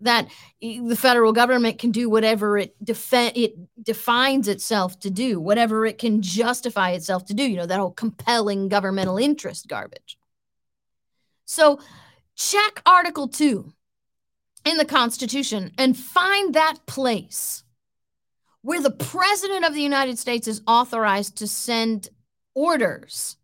that 0.00 0.28
the 0.60 0.96
federal 0.96 1.32
government 1.32 1.78
can 1.78 1.90
do 1.90 2.08
whatever 2.08 2.56
it 2.58 2.74
defend 2.84 3.36
it 3.36 3.54
defines 3.82 4.48
itself 4.48 4.98
to 5.00 5.10
do, 5.10 5.40
whatever 5.40 5.84
it 5.84 5.98
can 5.98 6.22
justify 6.22 6.90
itself 6.90 7.24
to 7.26 7.34
do. 7.34 7.42
You 7.42 7.56
know 7.56 7.66
that 7.66 7.80
whole 7.80 7.90
compelling 7.90 8.68
governmental 8.68 9.18
interest 9.18 9.68
garbage. 9.68 10.18
So, 11.44 11.80
check 12.36 12.82
Article 12.86 13.28
Two 13.28 13.72
in 14.64 14.76
the 14.76 14.84
Constitution 14.84 15.72
and 15.78 15.96
find 15.96 16.54
that 16.54 16.86
place 16.86 17.64
where 18.62 18.82
the 18.82 18.90
President 18.90 19.64
of 19.64 19.74
the 19.74 19.82
United 19.82 20.18
States 20.18 20.46
is 20.46 20.62
authorized 20.66 21.36
to 21.38 21.46
send 21.46 22.08
orders 22.54 23.36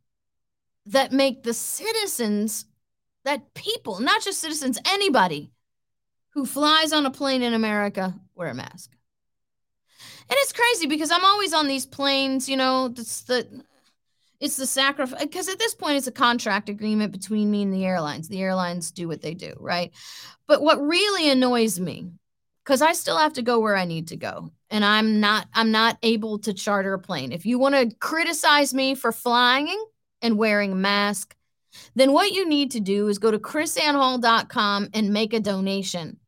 that 0.86 1.12
make 1.12 1.42
the 1.42 1.54
citizens, 1.54 2.66
that 3.24 3.54
people, 3.54 4.00
not 4.00 4.22
just 4.22 4.40
citizens, 4.40 4.78
anybody 4.84 5.53
who 6.34 6.44
flies 6.44 6.92
on 6.92 7.06
a 7.06 7.10
plane 7.10 7.42
in 7.42 7.54
America 7.54 8.14
wear 8.34 8.48
a 8.48 8.54
mask. 8.54 8.90
And 10.28 10.36
it's 10.40 10.52
crazy 10.52 10.86
because 10.86 11.10
I'm 11.10 11.24
always 11.24 11.54
on 11.54 11.68
these 11.68 11.86
planes, 11.86 12.48
you 12.48 12.56
know, 12.56 12.86
it's 12.86 13.22
the 13.22 13.46
it's 14.40 14.56
the 14.56 14.66
sacrifice 14.66 15.22
because 15.22 15.48
at 15.48 15.58
this 15.58 15.74
point 15.74 15.96
it's 15.96 16.06
a 16.06 16.12
contract 16.12 16.68
agreement 16.68 17.12
between 17.12 17.50
me 17.50 17.62
and 17.62 17.72
the 17.72 17.84
airlines. 17.84 18.28
The 18.28 18.40
airlines 18.40 18.90
do 18.90 19.06
what 19.06 19.22
they 19.22 19.34
do, 19.34 19.54
right? 19.60 19.92
But 20.46 20.60
what 20.60 20.82
really 20.82 21.30
annoys 21.30 21.78
me 21.78 22.10
because 22.64 22.82
I 22.82 22.92
still 22.94 23.18
have 23.18 23.34
to 23.34 23.42
go 23.42 23.60
where 23.60 23.76
I 23.76 23.84
need 23.84 24.08
to 24.08 24.16
go 24.16 24.50
and 24.70 24.84
I'm 24.84 25.20
not 25.20 25.46
I'm 25.54 25.70
not 25.70 25.98
able 26.02 26.38
to 26.40 26.52
charter 26.52 26.94
a 26.94 26.98
plane. 26.98 27.32
If 27.32 27.46
you 27.46 27.58
want 27.58 27.74
to 27.74 27.94
criticize 27.96 28.74
me 28.74 28.94
for 28.94 29.12
flying 29.12 29.82
and 30.20 30.38
wearing 30.38 30.72
a 30.72 30.76
mask, 30.76 31.36
then 31.94 32.12
what 32.12 32.32
you 32.32 32.48
need 32.48 32.72
to 32.72 32.80
do 32.80 33.08
is 33.08 33.18
go 33.18 33.30
to 33.30 33.38
krisannehall.com 33.38 34.88
and 34.94 35.12
make 35.12 35.32
a 35.32 35.40
donation 35.40 36.18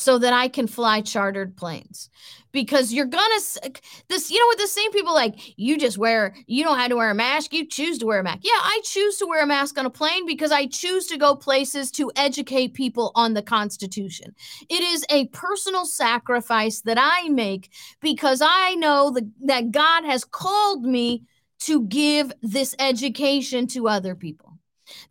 so 0.00 0.18
that 0.18 0.32
I 0.32 0.48
can 0.48 0.66
fly 0.66 1.02
chartered 1.02 1.56
planes. 1.56 2.08
Because 2.52 2.92
you're 2.92 3.06
gonna 3.06 3.40
uh, 3.62 3.68
this, 4.08 4.30
you 4.30 4.40
know 4.40 4.46
what 4.46 4.58
the 4.58 4.66
same 4.66 4.90
people 4.90 5.14
like 5.14 5.56
you 5.56 5.78
just 5.78 5.98
wear 5.98 6.34
you 6.46 6.64
don't 6.64 6.78
have 6.78 6.88
to 6.88 6.96
wear 6.96 7.10
a 7.10 7.14
mask, 7.14 7.52
you 7.52 7.64
choose 7.64 7.98
to 7.98 8.06
wear 8.06 8.18
a 8.18 8.22
mask. 8.24 8.40
Yeah, 8.42 8.50
I 8.54 8.80
choose 8.82 9.18
to 9.18 9.26
wear 9.26 9.44
a 9.44 9.46
mask 9.46 9.78
on 9.78 9.86
a 9.86 9.90
plane 9.90 10.26
because 10.26 10.50
I 10.50 10.66
choose 10.66 11.06
to 11.08 11.18
go 11.18 11.36
places 11.36 11.92
to 11.92 12.10
educate 12.16 12.74
people 12.74 13.12
on 13.14 13.34
the 13.34 13.42
Constitution. 13.42 14.34
It 14.68 14.82
is 14.82 15.04
a 15.10 15.26
personal 15.28 15.84
sacrifice 15.84 16.80
that 16.80 16.98
I 16.98 17.28
make 17.28 17.70
because 18.00 18.42
I 18.42 18.74
know 18.76 19.10
the, 19.10 19.30
that 19.44 19.70
God 19.70 20.04
has 20.04 20.24
called 20.24 20.84
me 20.84 21.24
to 21.60 21.82
give 21.82 22.32
this 22.42 22.74
education 22.78 23.66
to 23.68 23.86
other 23.86 24.14
people. 24.14 24.49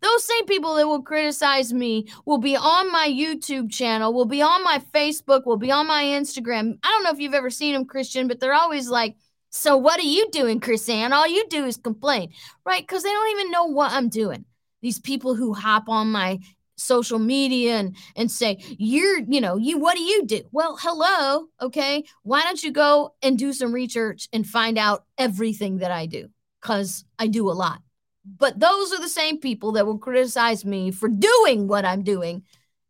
Those 0.00 0.24
same 0.24 0.46
people 0.46 0.74
that 0.74 0.86
will 0.86 1.02
criticize 1.02 1.72
me 1.72 2.06
will 2.24 2.38
be 2.38 2.56
on 2.56 2.90
my 2.92 3.08
YouTube 3.08 3.70
channel, 3.70 4.12
will 4.12 4.24
be 4.24 4.42
on 4.42 4.64
my 4.64 4.82
Facebook, 4.94 5.46
will 5.46 5.56
be 5.56 5.70
on 5.70 5.86
my 5.86 6.04
Instagram. 6.04 6.78
I 6.82 6.88
don't 6.88 7.04
know 7.04 7.10
if 7.10 7.20
you've 7.20 7.34
ever 7.34 7.50
seen 7.50 7.74
them, 7.74 7.84
Christian, 7.84 8.28
but 8.28 8.40
they're 8.40 8.54
always 8.54 8.88
like, 8.88 9.16
So 9.50 9.76
what 9.76 9.98
are 9.98 10.04
you 10.04 10.30
doing, 10.30 10.60
KrisAnne? 10.60 11.12
All 11.12 11.26
you 11.26 11.46
do 11.48 11.64
is 11.64 11.76
complain, 11.76 12.32
right? 12.64 12.82
Because 12.82 13.02
they 13.02 13.10
don't 13.10 13.30
even 13.30 13.50
know 13.50 13.64
what 13.66 13.92
I'm 13.92 14.08
doing. 14.08 14.44
These 14.80 15.00
people 15.00 15.34
who 15.34 15.52
hop 15.52 15.88
on 15.88 16.10
my 16.10 16.40
social 16.80 17.18
media 17.18 17.76
and 17.76 17.94
and 18.16 18.30
say 18.30 18.56
you're 18.78 19.18
you 19.28 19.40
know 19.40 19.56
you 19.58 19.78
what 19.78 19.96
do 19.96 20.02
you 20.02 20.24
do 20.24 20.40
well 20.50 20.78
hello 20.80 21.46
okay 21.60 22.02
why 22.22 22.42
don't 22.42 22.62
you 22.62 22.72
go 22.72 23.14
and 23.22 23.38
do 23.38 23.52
some 23.52 23.70
research 23.70 24.28
and 24.32 24.46
find 24.46 24.78
out 24.78 25.04
everything 25.18 25.78
that 25.78 25.90
i 25.90 26.06
do 26.06 26.28
because 26.58 27.04
i 27.18 27.26
do 27.26 27.50
a 27.50 27.52
lot 27.52 27.82
but 28.24 28.58
those 28.58 28.92
are 28.92 29.00
the 29.00 29.08
same 29.08 29.38
people 29.38 29.72
that 29.72 29.86
will 29.86 29.98
criticize 29.98 30.64
me 30.64 30.90
for 30.90 31.08
doing 31.08 31.68
what 31.68 31.84
I'm 31.84 32.02
doing 32.02 32.42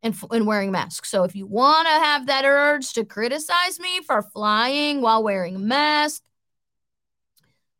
and, 0.02 0.16
and 0.30 0.46
wearing 0.46 0.72
masks. 0.72 1.10
So 1.10 1.24
if 1.24 1.36
you 1.36 1.46
want 1.46 1.86
to 1.86 1.92
have 1.92 2.26
that 2.26 2.44
urge 2.44 2.92
to 2.94 3.04
criticize 3.04 3.78
me 3.78 4.00
for 4.02 4.22
flying 4.22 5.00
while 5.00 5.22
wearing 5.22 5.56
a 5.56 5.60
mask 5.60 6.22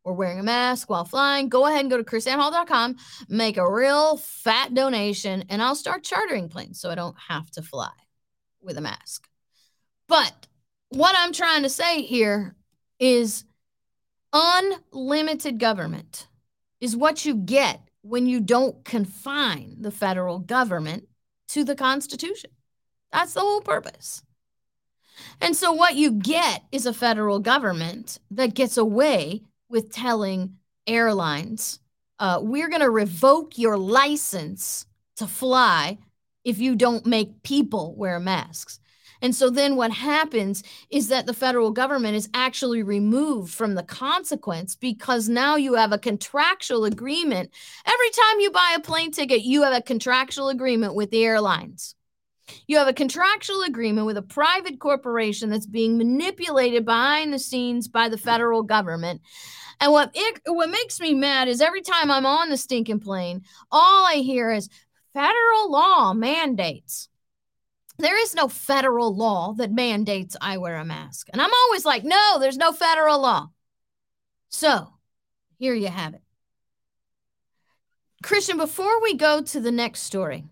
or 0.04 0.14
wearing 0.14 0.38
a 0.38 0.44
mask 0.44 0.88
while 0.88 1.04
flying, 1.04 1.48
go 1.48 1.66
ahead 1.66 1.80
and 1.80 1.90
go 1.90 1.96
to 1.96 2.04
krisannehall.com, 2.04 2.96
make 3.28 3.56
a 3.56 3.70
real 3.70 4.16
fat 4.16 4.74
donation, 4.74 5.44
and 5.48 5.62
I'll 5.62 5.74
start 5.74 6.04
chartering 6.04 6.48
planes 6.48 6.80
so 6.80 6.90
I 6.90 6.94
don't 6.94 7.16
have 7.28 7.50
to 7.52 7.62
fly 7.62 7.90
with 8.62 8.78
a 8.78 8.82
mask. 8.82 9.28
But 10.08 10.46
what 10.90 11.14
I'm 11.16 11.32
trying 11.32 11.62
to 11.62 11.68
say 11.68 12.02
here 12.02 12.54
is 12.98 13.44
unlimited 14.32 15.58
government 15.58 16.26
is 16.80 16.96
what 16.96 17.24
you 17.24 17.34
get 17.34 17.80
when 18.02 18.26
you 18.26 18.40
don't 18.40 18.84
confine 18.84 19.76
the 19.80 19.90
federal 19.90 20.38
government 20.38 21.06
to 21.48 21.64
the 21.64 21.74
Constitution. 21.74 22.50
That's 23.12 23.34
the 23.34 23.40
whole 23.40 23.60
purpose. 23.60 24.22
And 25.40 25.54
so, 25.54 25.72
what 25.72 25.96
you 25.96 26.12
get 26.12 26.64
is 26.72 26.86
a 26.86 26.94
federal 26.94 27.40
government 27.40 28.18
that 28.30 28.54
gets 28.54 28.76
away 28.76 29.42
with 29.68 29.92
telling 29.92 30.56
airlines, 30.86 31.80
uh, 32.18 32.38
we're 32.40 32.68
going 32.68 32.80
to 32.80 32.90
revoke 32.90 33.58
your 33.58 33.76
license 33.76 34.86
to 35.16 35.26
fly 35.26 35.98
if 36.44 36.58
you 36.58 36.74
don't 36.74 37.04
make 37.04 37.42
people 37.42 37.94
wear 37.96 38.18
masks. 38.18 38.80
And 39.22 39.34
so 39.34 39.50
then 39.50 39.76
what 39.76 39.92
happens 39.92 40.62
is 40.90 41.08
that 41.08 41.26
the 41.26 41.34
federal 41.34 41.70
government 41.70 42.16
is 42.16 42.28
actually 42.34 42.82
removed 42.82 43.52
from 43.52 43.74
the 43.74 43.82
consequence 43.82 44.74
because 44.74 45.28
now 45.28 45.56
you 45.56 45.74
have 45.74 45.92
a 45.92 45.98
contractual 45.98 46.84
agreement. 46.84 47.50
Every 47.86 48.10
time 48.10 48.40
you 48.40 48.50
buy 48.50 48.74
a 48.76 48.80
plane 48.80 49.10
ticket, 49.10 49.42
you 49.42 49.62
have 49.62 49.76
a 49.76 49.82
contractual 49.82 50.48
agreement 50.48 50.94
with 50.94 51.10
the 51.10 51.24
airlines. 51.24 51.94
You 52.66 52.78
have 52.78 52.88
a 52.88 52.92
contractual 52.92 53.62
agreement 53.62 54.06
with 54.06 54.16
a 54.16 54.22
private 54.22 54.80
corporation 54.80 55.50
that's 55.50 55.66
being 55.66 55.98
manipulated 55.98 56.84
behind 56.84 57.32
the 57.32 57.38
scenes 57.38 57.88
by 57.88 58.08
the 58.08 58.18
federal 58.18 58.62
government. 58.62 59.20
And 59.80 59.92
what 59.92 60.10
it, 60.14 60.40
what 60.46 60.68
makes 60.68 61.00
me 61.00 61.14
mad 61.14 61.48
is 61.48 61.60
every 61.60 61.80
time 61.80 62.10
I'm 62.10 62.26
on 62.26 62.50
the 62.50 62.56
stinking 62.56 63.00
plane, 63.00 63.42
all 63.70 64.06
I 64.06 64.16
hear 64.16 64.50
is 64.50 64.68
federal 65.14 65.70
law 65.70 66.12
mandates. 66.12 67.09
There 68.00 68.18
is 68.18 68.34
no 68.34 68.48
federal 68.48 69.14
law 69.14 69.52
that 69.58 69.72
mandates 69.72 70.34
I 70.40 70.56
wear 70.56 70.76
a 70.76 70.84
mask. 70.86 71.28
And 71.32 71.42
I'm 71.42 71.50
always 71.64 71.84
like, 71.84 72.02
no, 72.02 72.38
there's 72.40 72.56
no 72.56 72.72
federal 72.72 73.20
law. 73.20 73.50
So 74.48 74.88
here 75.58 75.74
you 75.74 75.88
have 75.88 76.14
it. 76.14 76.22
Christian, 78.22 78.56
before 78.56 79.02
we 79.02 79.16
go 79.16 79.42
to 79.42 79.60
the 79.60 79.70
next 79.70 80.00
story, 80.00 80.44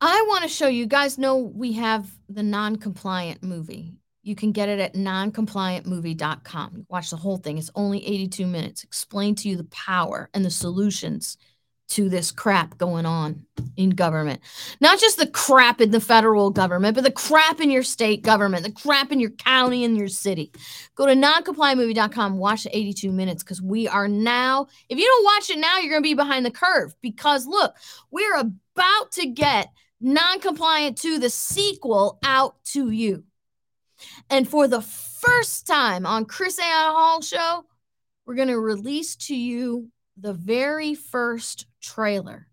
I 0.00 0.24
want 0.26 0.42
to 0.42 0.48
show 0.48 0.68
you 0.68 0.86
guys 0.86 1.18
know 1.18 1.36
we 1.36 1.72
have 1.74 2.10
the 2.30 2.42
non 2.42 2.76
compliant 2.76 3.42
movie. 3.42 3.94
You 4.22 4.34
can 4.34 4.52
get 4.52 4.70
it 4.70 4.80
at 4.80 4.94
noncompliantmovie.com. 4.94 6.86
Watch 6.88 7.10
the 7.10 7.16
whole 7.16 7.36
thing. 7.36 7.58
It's 7.58 7.70
only 7.74 8.06
82 8.06 8.46
minutes. 8.46 8.84
Explain 8.84 9.34
to 9.36 9.48
you 9.48 9.56
the 9.56 9.64
power 9.64 10.30
and 10.32 10.44
the 10.44 10.50
solutions 10.50 11.36
to 11.88 12.08
this 12.08 12.32
crap 12.32 12.78
going 12.78 13.06
on 13.06 13.46
in 13.76 13.90
government. 13.90 14.40
Not 14.80 14.98
just 14.98 15.18
the 15.18 15.26
crap 15.26 15.80
in 15.80 15.90
the 15.92 16.00
federal 16.00 16.50
government, 16.50 16.94
but 16.94 17.04
the 17.04 17.12
crap 17.12 17.60
in 17.60 17.70
your 17.70 17.82
state 17.82 18.22
government, 18.22 18.64
the 18.64 18.72
crap 18.72 19.12
in 19.12 19.20
your 19.20 19.30
county 19.30 19.84
and 19.84 19.96
your 19.96 20.08
city. 20.08 20.52
Go 20.94 21.06
to 21.06 21.14
noncompliantmovie.com, 21.14 22.38
watch 22.38 22.64
the 22.64 22.76
82 22.76 23.12
minutes 23.12 23.42
because 23.42 23.62
we 23.62 23.86
are 23.86 24.08
now, 24.08 24.66
if 24.88 24.98
you 24.98 25.06
don't 25.06 25.24
watch 25.24 25.50
it 25.50 25.58
now, 25.58 25.78
you're 25.78 25.90
going 25.90 26.02
to 26.02 26.08
be 26.08 26.14
behind 26.14 26.44
the 26.44 26.50
curve 26.50 26.94
because 27.02 27.46
look, 27.46 27.76
we're 28.10 28.36
about 28.36 29.12
to 29.12 29.26
get 29.26 29.68
non-compliant 30.00 30.98
to 30.98 31.18
the 31.18 31.30
sequel 31.30 32.18
out 32.24 32.56
to 32.64 32.90
you. 32.90 33.24
And 34.28 34.48
for 34.48 34.68
the 34.68 34.82
first 34.82 35.66
time 35.66 36.04
on 36.04 36.26
KrisAnne 36.26 36.92
Hall 36.92 37.22
show, 37.22 37.64
we're 38.26 38.34
going 38.34 38.48
to 38.48 38.58
release 38.58 39.16
to 39.16 39.36
you 39.36 39.88
the 40.16 40.32
very 40.32 40.94
first 40.94 41.66
trailer 41.86 42.48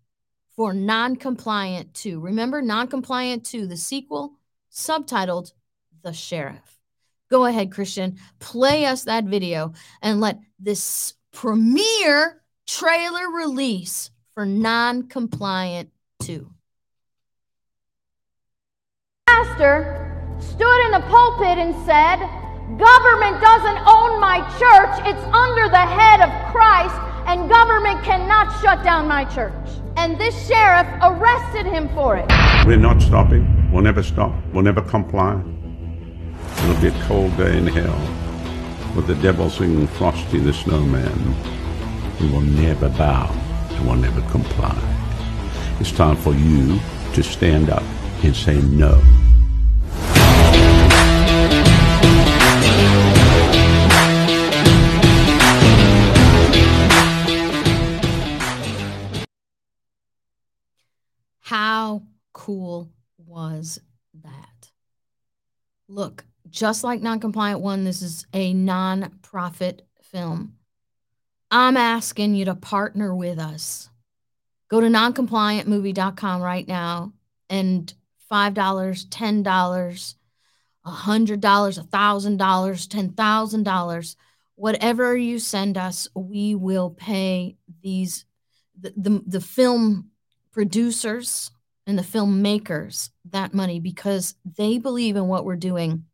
for 0.54 0.72
Non-Compliant 0.72 1.92
2. 1.94 2.20
Remember 2.20 2.62
Non-Compliant 2.62 3.44
2, 3.44 3.66
the 3.66 3.76
sequel, 3.76 4.38
subtitled 4.72 5.52
The 6.02 6.12
Sheriff. 6.12 6.78
Go 7.30 7.46
ahead, 7.46 7.72
Christian, 7.72 8.18
play 8.38 8.86
us 8.86 9.04
that 9.04 9.24
video 9.24 9.72
and 10.00 10.20
let 10.20 10.38
this 10.60 11.14
premiere 11.32 12.42
trailer 12.66 13.30
release 13.30 14.10
for 14.34 14.46
Non-Compliant 14.46 15.90
2. 16.20 16.50
Pastor 19.26 20.36
stood 20.38 20.84
in 20.86 20.92
the 20.92 21.04
pulpit 21.08 21.58
and 21.58 21.74
said, 21.84 22.20
Government 22.78 23.40
doesn't 23.42 23.78
own 23.86 24.20
my 24.20 24.40
church, 24.58 25.06
it's 25.06 25.24
under 25.34 25.68
the 25.68 25.76
head 25.76 26.20
of 26.20 26.30
Christ 26.52 27.13
and 27.26 27.48
government 27.48 28.02
cannot 28.04 28.52
shut 28.60 28.82
down 28.84 29.08
my 29.08 29.24
church. 29.24 29.52
And 29.96 30.18
this 30.18 30.46
sheriff 30.46 30.86
arrested 31.02 31.66
him 31.66 31.88
for 31.94 32.16
it. 32.16 32.26
We're 32.66 32.76
not 32.76 33.00
stopping. 33.00 33.70
We'll 33.72 33.82
never 33.82 34.02
stop. 34.02 34.32
We'll 34.52 34.64
never 34.64 34.82
comply. 34.82 35.42
It'll 36.58 36.80
be 36.80 36.88
a 36.88 37.04
cold 37.04 37.36
day 37.36 37.56
in 37.58 37.66
hell 37.66 37.98
with 38.94 39.06
the 39.06 39.14
devil 39.16 39.50
singing 39.50 39.86
Frosty 39.86 40.38
the 40.38 40.52
Snowman. 40.52 41.34
We 42.20 42.30
will 42.30 42.40
never 42.40 42.88
bow 42.88 43.30
and 43.70 43.86
we'll 43.86 43.96
never 43.96 44.20
comply. 44.30 44.76
It's 45.80 45.92
time 45.92 46.16
for 46.16 46.32
you 46.32 46.78
to 47.14 47.22
stand 47.22 47.70
up 47.70 47.82
and 48.22 48.34
say 48.34 48.60
no. 48.60 49.02
How 61.84 62.02
cool 62.32 62.88
was 63.18 63.78
that? 64.22 64.70
Look, 65.86 66.24
just 66.48 66.82
like 66.82 67.02
Noncompliant 67.02 67.60
One, 67.60 67.84
this 67.84 68.00
is 68.00 68.26
a 68.32 68.54
non-profit 68.54 69.86
film. 70.00 70.54
I'm 71.50 71.76
asking 71.76 72.36
you 72.36 72.46
to 72.46 72.54
partner 72.54 73.14
with 73.14 73.38
us. 73.38 73.90
Go 74.70 74.80
to 74.80 74.86
noncompliantmovie.com 74.86 76.40
right 76.40 76.66
now 76.66 77.12
and 77.50 77.92
$5, 78.32 78.54
$10, 78.54 80.14
$100, 80.86 80.86
$1,000, 80.86 81.86
$10,000, 81.86 84.16
whatever 84.54 85.16
you 85.18 85.38
send 85.38 85.76
us, 85.76 86.08
we 86.14 86.54
will 86.54 86.88
pay 86.88 87.58
these 87.82 88.24
the, 88.80 88.94
the, 88.96 89.22
the 89.26 89.40
film 89.42 90.08
producers 90.50 91.50
and 91.86 91.98
the 91.98 92.02
filmmakers 92.02 93.10
that 93.30 93.54
money 93.54 93.80
because 93.80 94.34
they 94.56 94.78
believe 94.78 95.16
in 95.16 95.28
what 95.28 95.44
we're 95.44 95.56
doing 95.56 96.04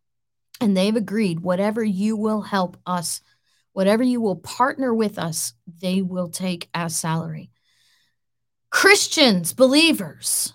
and 0.60 0.76
they've 0.76 0.96
agreed 0.96 1.40
whatever 1.40 1.82
you 1.82 2.16
will 2.16 2.42
help 2.42 2.76
us 2.86 3.20
whatever 3.72 4.02
you 4.02 4.20
will 4.20 4.36
partner 4.36 4.92
with 4.92 5.18
us 5.18 5.54
they 5.80 6.02
will 6.02 6.28
take 6.28 6.68
as 6.74 6.96
salary. 6.96 7.50
Christians 8.70 9.52
believers 9.52 10.52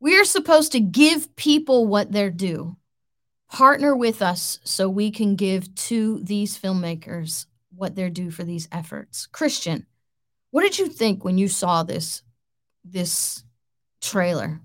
we 0.00 0.18
are 0.18 0.24
supposed 0.24 0.72
to 0.72 0.80
give 0.80 1.34
people 1.34 1.86
what 1.86 2.12
they're 2.12 2.30
due. 2.30 2.76
Partner 3.50 3.96
with 3.96 4.22
us 4.22 4.60
so 4.62 4.88
we 4.88 5.10
can 5.10 5.34
give 5.34 5.74
to 5.74 6.20
these 6.22 6.56
filmmakers 6.56 7.46
what 7.74 7.96
they're 7.96 8.10
due 8.10 8.30
for 8.30 8.44
these 8.44 8.68
efforts. 8.70 9.26
Christian 9.26 9.86
what 10.50 10.62
did 10.62 10.78
you 10.78 10.88
think 10.88 11.24
when 11.24 11.38
you 11.38 11.48
saw 11.48 11.82
this 11.82 12.22
this 12.84 13.44
trailer? 14.00 14.60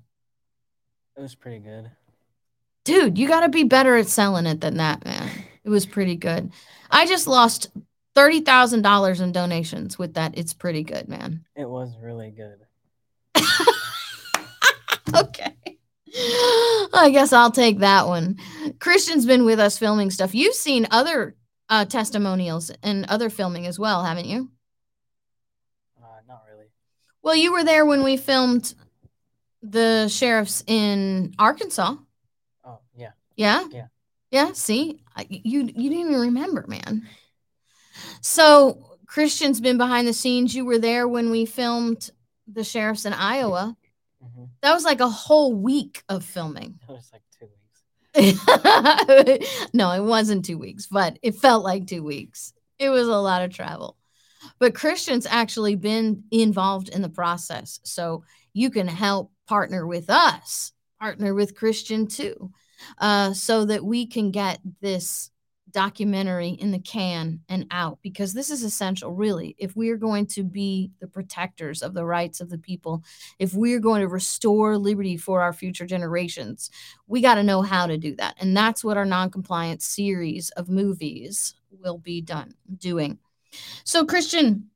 It 1.18 1.22
was 1.22 1.36
pretty 1.36 1.60
good. 1.60 1.92
Dude, 2.84 3.18
you 3.18 3.28
got 3.28 3.42
to 3.42 3.50
be 3.50 3.64
better 3.64 3.96
at 3.96 4.08
selling 4.08 4.46
it 4.46 4.62
than 4.62 4.78
that, 4.78 5.06
man. 5.06 5.30
It 5.64 5.70
was 5.70 5.86
pretty 5.86 6.16
good. 6.16 6.52
I 6.92 7.06
just 7.06 7.28
lost 7.28 7.70
$30,000 8.16 9.22
in 9.22 9.32
donations 9.32 9.98
with 9.98 10.16
that. 10.16 10.38
It's 10.38 10.54
pretty 10.54 10.84
good, 10.84 11.08
man. 11.08 11.46
It 11.56 11.70
was 11.70 11.96
really 12.02 12.32
good. 12.32 12.60
okay. 15.16 15.56
I 16.94 17.10
guess 17.12 17.34
I'll 17.34 17.52
take 17.52 17.80
that 17.80 18.08
one. 18.08 18.38
Christian's 18.80 19.26
been 19.26 19.46
with 19.46 19.60
us 19.60 19.78
filming 19.78 20.12
stuff. 20.12 20.36
You've 20.36 20.54
seen 20.54 20.88
other 20.92 21.36
uh, 21.70 21.86
testimonials 21.86 22.72
and 22.84 23.06
other 23.06 23.30
filming 23.30 23.66
as 23.66 23.80
well, 23.80 24.04
haven't 24.04 24.28
you? 24.28 24.52
Uh, 25.98 26.06
not 26.28 26.44
really. 26.52 26.68
Well, 27.24 27.36
you 27.36 27.52
were 27.52 27.64
there 27.64 27.86
when 27.86 28.04
we 28.04 28.18
filmed 28.18 28.76
the 29.64 30.08
sheriffs 30.08 30.64
in 30.68 31.34
Arkansas. 31.40 31.96
Oh, 32.64 32.80
yeah. 32.96 33.12
Yeah? 33.36 33.64
Yeah. 33.72 33.88
Yeah, 34.32 34.52
see? 34.54 35.00
You 35.30 35.62
you 35.62 35.90
didn't 35.90 36.10
even 36.10 36.22
remember, 36.22 36.66
man. 36.68 37.08
So, 38.22 38.98
Christian's 39.06 39.62
been 39.62 39.78
behind 39.78 40.08
the 40.08 40.14
scenes. 40.14 40.56
You 40.56 40.66
were 40.66 40.80
there 40.80 41.08
when 41.08 41.30
we 41.30 41.46
filmed 41.46 42.10
the 42.48 42.64
sheriffs 42.64 43.06
in 43.06 43.14
Iowa. 43.14 43.78
Mm-hmm. 44.24 44.46
That 44.62 44.74
was 44.74 44.86
like 44.86 45.02
a 45.02 45.10
whole 45.10 45.54
week 45.54 46.04
of 46.10 46.26
filming. 46.26 46.80
That 46.88 46.94
was 46.94 47.12
like 47.14 47.22
two 47.40 47.48
weeks. 48.16 49.70
no, 49.74 49.92
it 49.92 50.04
wasn't 50.04 50.46
two 50.46 50.58
weeks, 50.58 50.88
but 50.88 51.20
it 51.22 51.36
felt 51.36 51.64
like 51.64 51.86
two 51.86 52.04
weeks. 52.04 52.54
It 52.80 52.90
was 52.90 53.08
a 53.08 53.16
lot 53.16 53.44
of 53.44 53.54
travel 53.54 53.98
but 54.60 54.76
Christian's 54.76 55.26
actually 55.26 55.76
been 55.76 56.24
involved 56.32 56.90
in 56.90 57.02
the 57.02 57.10
process. 57.10 57.80
So 57.84 58.24
you 58.54 58.70
can 58.70 58.88
help 58.88 59.32
partner 59.48 59.86
with 59.86 60.10
us, 60.10 60.72
partner 61.00 61.34
with 61.34 61.56
Christian 61.56 62.08
too. 62.08 62.52
uh, 63.00 63.34
so 63.34 63.66
that 63.66 63.84
we 63.84 64.06
can 64.06 64.32
get 64.32 64.60
this 64.82 65.32
documentary 65.72 66.50
in 66.50 66.70
the 66.72 66.80
can 66.80 67.40
and 67.50 67.66
out 67.72 67.98
because 68.04 68.32
this 68.32 68.52
is 68.52 68.64
essential 68.64 69.12
really 69.12 69.56
if 69.58 69.76
we 69.76 69.90
are 69.90 69.98
going 69.98 70.28
to 70.28 70.44
be 70.44 70.92
the 71.00 71.08
protectors 71.08 71.82
of 71.82 71.96
the 71.96 72.06
rights 72.06 72.40
of 72.40 72.50
the 72.52 72.60
people 72.60 73.04
if 73.40 73.56
we're 73.56 73.80
going 73.80 74.00
to 74.00 74.08
restore 74.08 74.78
liberty 74.78 75.18
for 75.18 75.42
our 75.42 75.52
future 75.52 75.88
generations 75.88 76.70
we 77.08 77.22
got 77.22 77.36
to 77.36 77.44
know 77.44 77.64
how 77.64 77.88
to 77.88 77.98
do 77.98 78.16
that 78.16 78.36
and 78.40 78.56
that's 78.56 78.84
what 78.84 78.98
our 78.98 79.06
non-compliant 79.06 79.82
series 79.82 80.52
of 80.52 80.70
movies 80.70 81.56
will 81.72 81.98
be 81.98 82.22
done 82.22 82.54
doing 82.78 83.18
so 83.84 84.06
christian 84.06 84.70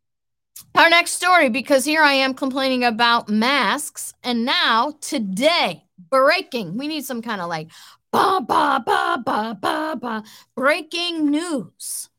our 0.75 0.89
next 0.89 1.11
story 1.11 1.49
because 1.49 1.85
here 1.85 2.01
i 2.01 2.13
am 2.13 2.33
complaining 2.33 2.83
about 2.83 3.29
masks 3.29 4.13
and 4.23 4.45
now 4.45 4.93
today 5.01 5.83
breaking 6.09 6.77
we 6.77 6.87
need 6.87 7.03
some 7.03 7.21
kind 7.21 7.41
of 7.41 7.49
like 7.49 7.69
Ba, 8.11 8.41
ba, 8.41 8.81
ba, 8.85 9.21
ba, 9.23 9.57
ba, 9.59 9.97
ba. 9.99 10.23
Breaking 10.55 11.29
news. 11.29 12.09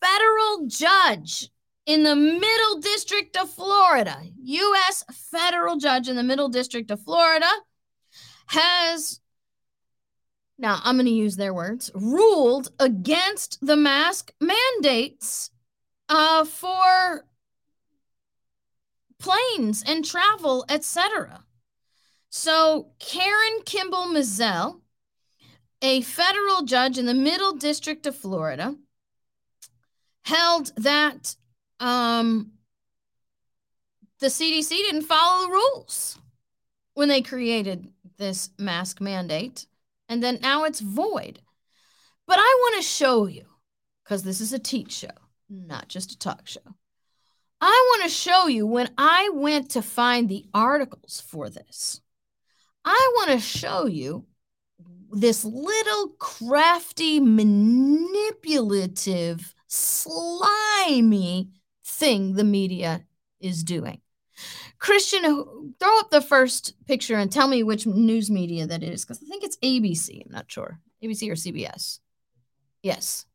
Federal 0.00 0.66
judge 0.66 1.50
in 1.86 2.02
the 2.02 2.14
Middle 2.14 2.80
District 2.80 3.36
of 3.36 3.50
Florida, 3.50 4.22
U.S. 4.42 5.04
federal 5.10 5.76
judge 5.76 6.08
in 6.08 6.16
the 6.16 6.22
Middle 6.22 6.48
District 6.48 6.90
of 6.90 7.00
Florida, 7.02 7.50
has, 8.46 9.20
now 10.58 10.80
I'm 10.84 10.96
going 10.96 11.06
to 11.06 11.12
use 11.12 11.36
their 11.36 11.54
words, 11.54 11.90
ruled 11.94 12.70
against 12.78 13.58
the 13.60 13.76
mask 13.76 14.30
mandates 14.40 15.50
uh, 16.10 16.44
for 16.44 17.24
planes 19.18 19.82
and 19.86 20.04
travel, 20.04 20.64
etc. 20.68 21.44
So 22.30 22.88
Karen 22.98 23.60
Kimball 23.64 24.06
Mizelle 24.06 24.80
a 25.82 26.00
federal 26.02 26.62
judge 26.62 26.98
in 26.98 27.06
the 27.06 27.14
Middle 27.14 27.52
District 27.52 28.06
of 28.06 28.16
Florida 28.16 28.76
held 30.22 30.72
that 30.76 31.36
um, 31.80 32.52
the 34.20 34.26
CDC 34.26 34.70
didn't 34.70 35.02
follow 35.02 35.46
the 35.46 35.52
rules 35.52 36.18
when 36.94 37.08
they 37.08 37.22
created 37.22 37.92
this 38.16 38.50
mask 38.58 39.00
mandate, 39.00 39.66
and 40.08 40.22
then 40.22 40.40
now 40.42 40.64
it's 40.64 40.80
void. 40.80 41.40
But 42.26 42.38
I 42.40 42.58
want 42.60 42.76
to 42.76 42.82
show 42.82 43.26
you, 43.26 43.44
because 44.02 44.24
this 44.24 44.40
is 44.40 44.52
a 44.52 44.58
teach 44.58 44.92
show, 44.92 45.08
not 45.48 45.88
just 45.88 46.12
a 46.12 46.18
talk 46.18 46.46
show. 46.48 46.74
I 47.60 47.86
want 47.90 48.04
to 48.04 48.08
show 48.08 48.46
you 48.46 48.64
when 48.66 48.88
I 48.96 49.28
went 49.32 49.70
to 49.70 49.82
find 49.82 50.28
the 50.28 50.46
articles 50.54 51.20
for 51.26 51.50
this. 51.50 52.00
I 52.84 53.12
want 53.16 53.32
to 53.32 53.40
show 53.40 53.86
you 53.86 54.26
this 55.10 55.44
little 55.44 56.10
crafty, 56.18 57.18
manipulative, 57.20 59.54
slimy 59.66 61.50
thing 61.84 62.34
the 62.34 62.44
media 62.44 63.04
is 63.40 63.64
doing. 63.64 64.00
Christian, 64.78 65.22
throw 65.80 65.98
up 65.98 66.10
the 66.10 66.20
first 66.20 66.74
picture 66.86 67.16
and 67.16 67.32
tell 67.32 67.48
me 67.48 67.64
which 67.64 67.86
news 67.86 68.30
media 68.30 68.66
that 68.66 68.84
is, 68.84 69.04
because 69.04 69.22
I 69.22 69.26
think 69.26 69.42
it's 69.42 69.56
ABC. 69.58 70.24
I'm 70.24 70.32
not 70.32 70.50
sure. 70.50 70.80
ABC 71.02 71.28
or 71.28 71.34
CBS. 71.34 71.98
Yes. 72.82 73.26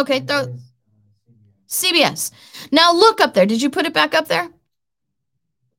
Okay, 0.00 0.20
throw 0.20 0.58
CBS. 1.68 2.32
Uh, 2.32 2.68
now 2.72 2.92
look 2.92 3.20
up 3.20 3.34
there. 3.34 3.46
Did 3.46 3.60
you 3.60 3.70
put 3.70 3.86
it 3.86 3.92
back 3.92 4.14
up 4.14 4.28
there? 4.28 4.48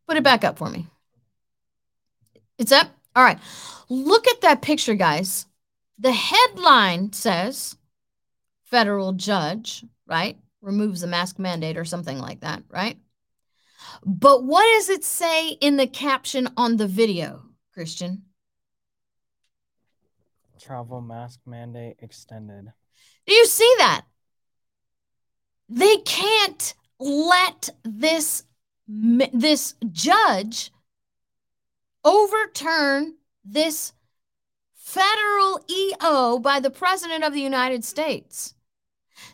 Put 0.07 0.17
it 0.17 0.23
back 0.23 0.43
up 0.43 0.57
for 0.57 0.69
me. 0.69 0.87
It's 2.57 2.71
up? 2.71 2.87
All 3.15 3.23
right. 3.23 3.39
Look 3.89 4.27
at 4.27 4.41
that 4.41 4.61
picture, 4.61 4.95
guys. 4.95 5.47
The 5.97 6.11
headline 6.11 7.13
says 7.13 7.75
federal 8.65 9.13
judge, 9.13 9.83
right? 10.05 10.37
Removes 10.61 11.01
the 11.01 11.07
mask 11.07 11.39
mandate 11.39 11.77
or 11.77 11.85
something 11.85 12.19
like 12.19 12.41
that, 12.41 12.63
right? 12.69 12.97
But 14.05 14.43
what 14.43 14.63
does 14.75 14.89
it 14.89 15.03
say 15.03 15.49
in 15.49 15.77
the 15.77 15.87
caption 15.87 16.47
on 16.55 16.77
the 16.77 16.87
video, 16.87 17.41
Christian? 17.73 18.23
Travel 20.59 21.01
mask 21.01 21.39
mandate 21.47 21.97
extended. 21.99 22.71
Do 23.25 23.33
you 23.33 23.45
see 23.47 23.73
that? 23.79 24.03
They 25.71 25.97
can't 25.97 26.73
let 26.99 27.69
this 27.83 28.43
this 28.87 29.75
judge 29.89 30.71
overturn 32.03 33.15
this 33.45 33.93
federal 34.73 35.61
EO 35.69 36.39
by 36.39 36.59
the 36.59 36.69
President 36.69 37.23
of 37.23 37.31
the 37.31 37.39
United 37.39 37.85
States. 37.85 38.53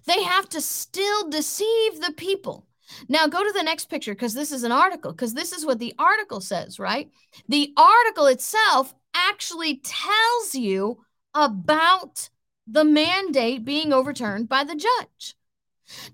They 0.06 0.22
have 0.22 0.48
to 0.50 0.62
still 0.62 1.28
deceive 1.28 2.02
the 2.02 2.14
people. 2.16 2.68
Now, 3.10 3.26
go 3.26 3.44
to 3.44 3.52
the 3.52 3.64
next 3.64 3.90
picture 3.90 4.14
because 4.14 4.36
this 4.36 4.52
is 4.52 4.64
an 4.64 4.72
article, 4.72 5.14
because 5.14 5.34
this 5.34 5.52
is 5.52 5.66
what 5.66 5.80
the 5.80 5.96
article 5.98 6.40
says, 6.40 6.78
right? 6.78 7.10
The 7.50 7.74
article 7.76 8.28
itself 8.28 8.94
actually 9.16 9.82
tells 9.84 10.54
you 10.54 11.04
about 11.34 12.30
the 12.68 12.84
mandate 12.84 13.66
being 13.66 13.92
overturned 13.92 14.48
by 14.48 14.64
the 14.64 14.76
judge. 14.76 15.37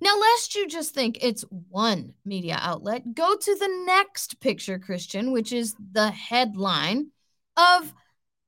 Now, 0.01 0.15
lest 0.19 0.55
you 0.55 0.67
just 0.67 0.93
think 0.93 1.17
it's 1.21 1.43
one 1.69 2.13
media 2.25 2.57
outlet, 2.59 3.15
go 3.15 3.35
to 3.35 3.55
the 3.55 3.83
next 3.85 4.39
picture, 4.39 4.77
Christian, 4.77 5.31
which 5.31 5.51
is 5.51 5.75
the 5.91 6.11
headline 6.11 7.07
of 7.57 7.93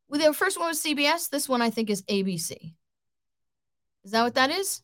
well, 0.07 0.21
the 0.21 0.33
first 0.33 0.59
one 0.59 0.67
was 0.67 0.81
CBS. 0.81 1.29
This 1.29 1.49
one 1.49 1.61
I 1.61 1.69
think 1.69 1.89
is 1.89 2.03
ABC. 2.03 2.73
Is 4.03 4.11
that 4.11 4.23
what 4.23 4.35
that 4.35 4.51
is? 4.51 4.81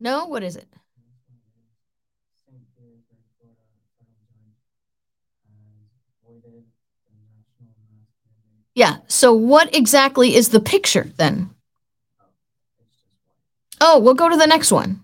No? 0.00 0.26
What 0.26 0.42
is 0.42 0.56
it? 0.56 0.68
Yeah. 8.74 8.96
So, 9.06 9.32
what 9.32 9.74
exactly 9.74 10.34
is 10.34 10.48
the 10.48 10.58
picture 10.58 11.12
then? 11.16 11.54
Oh, 13.86 13.98
we'll 13.98 14.14
go 14.14 14.30
to 14.30 14.36
the 14.36 14.46
next 14.46 14.72
one. 14.72 15.02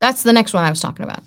That's 0.00 0.22
the 0.22 0.32
next 0.32 0.54
one 0.54 0.64
I 0.64 0.70
was 0.70 0.80
talking 0.80 1.02
about. 1.02 1.24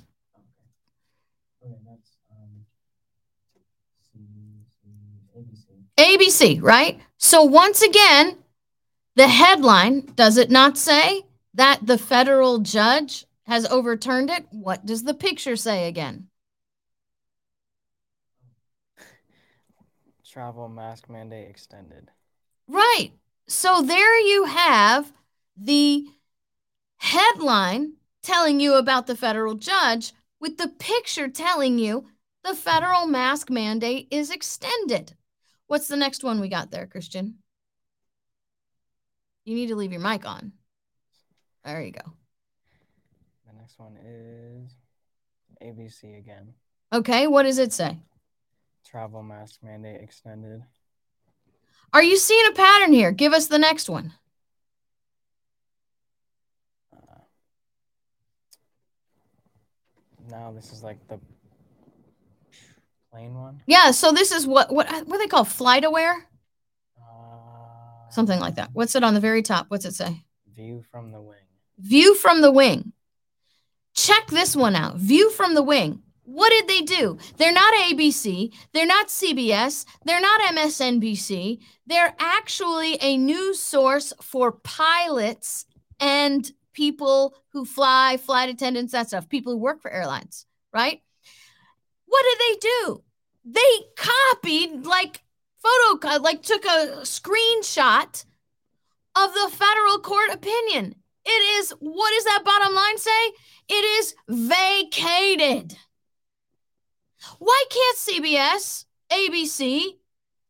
ABC, 5.98 6.62
right? 6.62 7.02
So 7.18 7.44
once 7.44 7.82
again, 7.82 8.38
the 9.18 9.28
headline 9.28 10.06
does 10.16 10.38
it 10.38 10.50
not 10.50 10.78
say 10.78 11.24
that 11.56 11.86
the 11.86 11.98
federal 11.98 12.60
judge 12.60 13.26
has 13.48 13.66
overturned 13.66 14.30
it? 14.30 14.46
What 14.50 14.86
does 14.86 15.04
the 15.04 15.14
picture 15.14 15.58
say 15.58 15.90
again? 15.90 16.28
Travel 20.26 20.70
mask 20.70 21.10
mandate 21.10 21.50
extended. 21.50 22.12
Right. 22.66 23.12
So 23.48 23.82
there 23.82 24.18
you 24.20 24.46
have 24.46 25.12
the 25.58 26.08
headline 27.06 27.94
telling 28.24 28.60
you 28.60 28.74
about 28.76 29.06
the 29.06 29.16
federal 29.16 29.54
judge 29.54 30.14
with 30.40 30.58
the 30.58 30.68
picture 30.68 31.28
telling 31.28 31.78
you 31.78 32.08
the 32.44 32.56
federal 32.56 33.06
mask 33.06 33.50
mandate 33.50 34.08
is 34.12 34.32
extended. 34.32 35.14
What's 35.68 35.88
the 35.88 35.98
next 35.98 36.24
one 36.24 36.42
we 36.42 36.50
got 36.50 36.72
there, 36.72 36.88
Christian? 36.88 37.36
You 39.46 39.54
need 39.56 39.68
to 39.68 39.76
leave 39.76 39.92
your 39.92 40.02
mic 40.02 40.28
on. 40.28 40.54
There 41.64 41.82
you 41.82 41.92
go. 41.92 42.12
The 43.48 43.54
next 43.60 43.78
one 43.78 43.98
is 44.04 44.72
ABC 45.64 46.18
again. 46.18 46.54
Okay, 46.92 47.28
what 47.28 47.44
does 47.44 47.60
it 47.60 47.72
say? 47.72 48.00
Travel 48.84 49.22
mask 49.22 49.60
mandate 49.64 50.02
extended. 50.02 50.64
Are 51.94 52.04
you 52.04 52.18
seeing 52.18 52.46
a 52.50 52.56
pattern 52.56 52.94
here? 52.94 53.12
Give 53.12 53.34
us 53.34 53.48
the 53.48 53.60
next 53.60 53.90
one. 53.90 54.14
Now 60.30 60.52
this 60.52 60.72
is 60.72 60.84
like 60.84 61.06
the 61.08 61.20
plain 63.12 63.34
one. 63.34 63.62
Yeah, 63.66 63.92
so 63.92 64.12
this 64.12 64.32
is 64.32 64.46
what 64.46 64.74
what 64.74 64.88
what 65.08 65.18
they 65.18 65.28
call 65.28 65.46
FlightAware? 65.46 66.16
Uh, 67.00 68.10
Something 68.10 68.40
like 68.40 68.56
that. 68.56 68.70
What's 68.74 68.96
it 68.96 69.04
on 69.04 69.14
the 69.14 69.20
very 69.20 69.42
top? 69.42 69.66
What's 69.70 69.86
it 69.86 69.94
say? 69.94 70.24
View 70.54 70.84
from 70.92 71.12
the 71.12 71.22
wing. 71.22 71.38
View 71.80 72.16
from 72.16 72.42
the 72.42 72.52
wing. 72.52 72.94
Check 73.94 74.28
this 74.28 74.56
one 74.56 74.76
out. 74.76 74.98
View 74.98 75.30
from 75.32 75.56
the 75.56 75.64
wing. 75.64 76.02
What 76.24 76.50
did 76.50 76.68
they 76.68 76.82
do? 76.82 77.18
They're 77.38 77.54
not 77.54 77.74
ABC. 77.76 78.52
They're 78.74 78.86
not 78.86 79.10
CBS. 79.10 79.86
They're 80.06 80.22
not 80.22 80.42
MSNBC. 80.56 81.60
They're 81.86 82.16
actually 82.20 82.98
a 83.00 83.16
news 83.16 83.62
source 83.62 84.12
for 84.22 84.52
pilots 84.52 85.66
and 86.00 86.52
people 86.76 87.36
who 87.54 87.66
fly, 87.66 88.18
flight 88.18 88.50
attendants, 88.50 88.92
that 88.92 89.08
stuff, 89.08 89.28
people 89.28 89.54
who 89.54 89.60
work 89.60 89.82
for 89.82 89.90
airlines, 89.90 90.46
right? 90.72 91.02
What 92.06 92.24
did 92.24 92.40
they 92.40 92.60
do? 92.60 93.04
They 93.46 93.86
copied, 93.98 94.86
like, 94.86 95.24
photo, 95.58 96.22
like, 96.22 96.44
took 96.44 96.66
a 96.66 97.02
screenshot 97.02 98.26
of 99.16 99.34
the 99.34 99.50
federal 99.52 100.00
court 100.00 100.30
opinion. 100.32 100.96
It 101.26 101.60
is, 101.60 101.72
what 101.80 102.14
does 102.14 102.26
that 102.26 102.44
bottom 102.46 102.76
line 102.76 102.98
say? 102.98 103.34
It 103.70 103.86
is 104.00 104.16
vacated. 104.28 105.76
Why 107.40 107.64
can't 107.70 107.98
CBS, 107.98 108.86
ABC, 109.12 109.98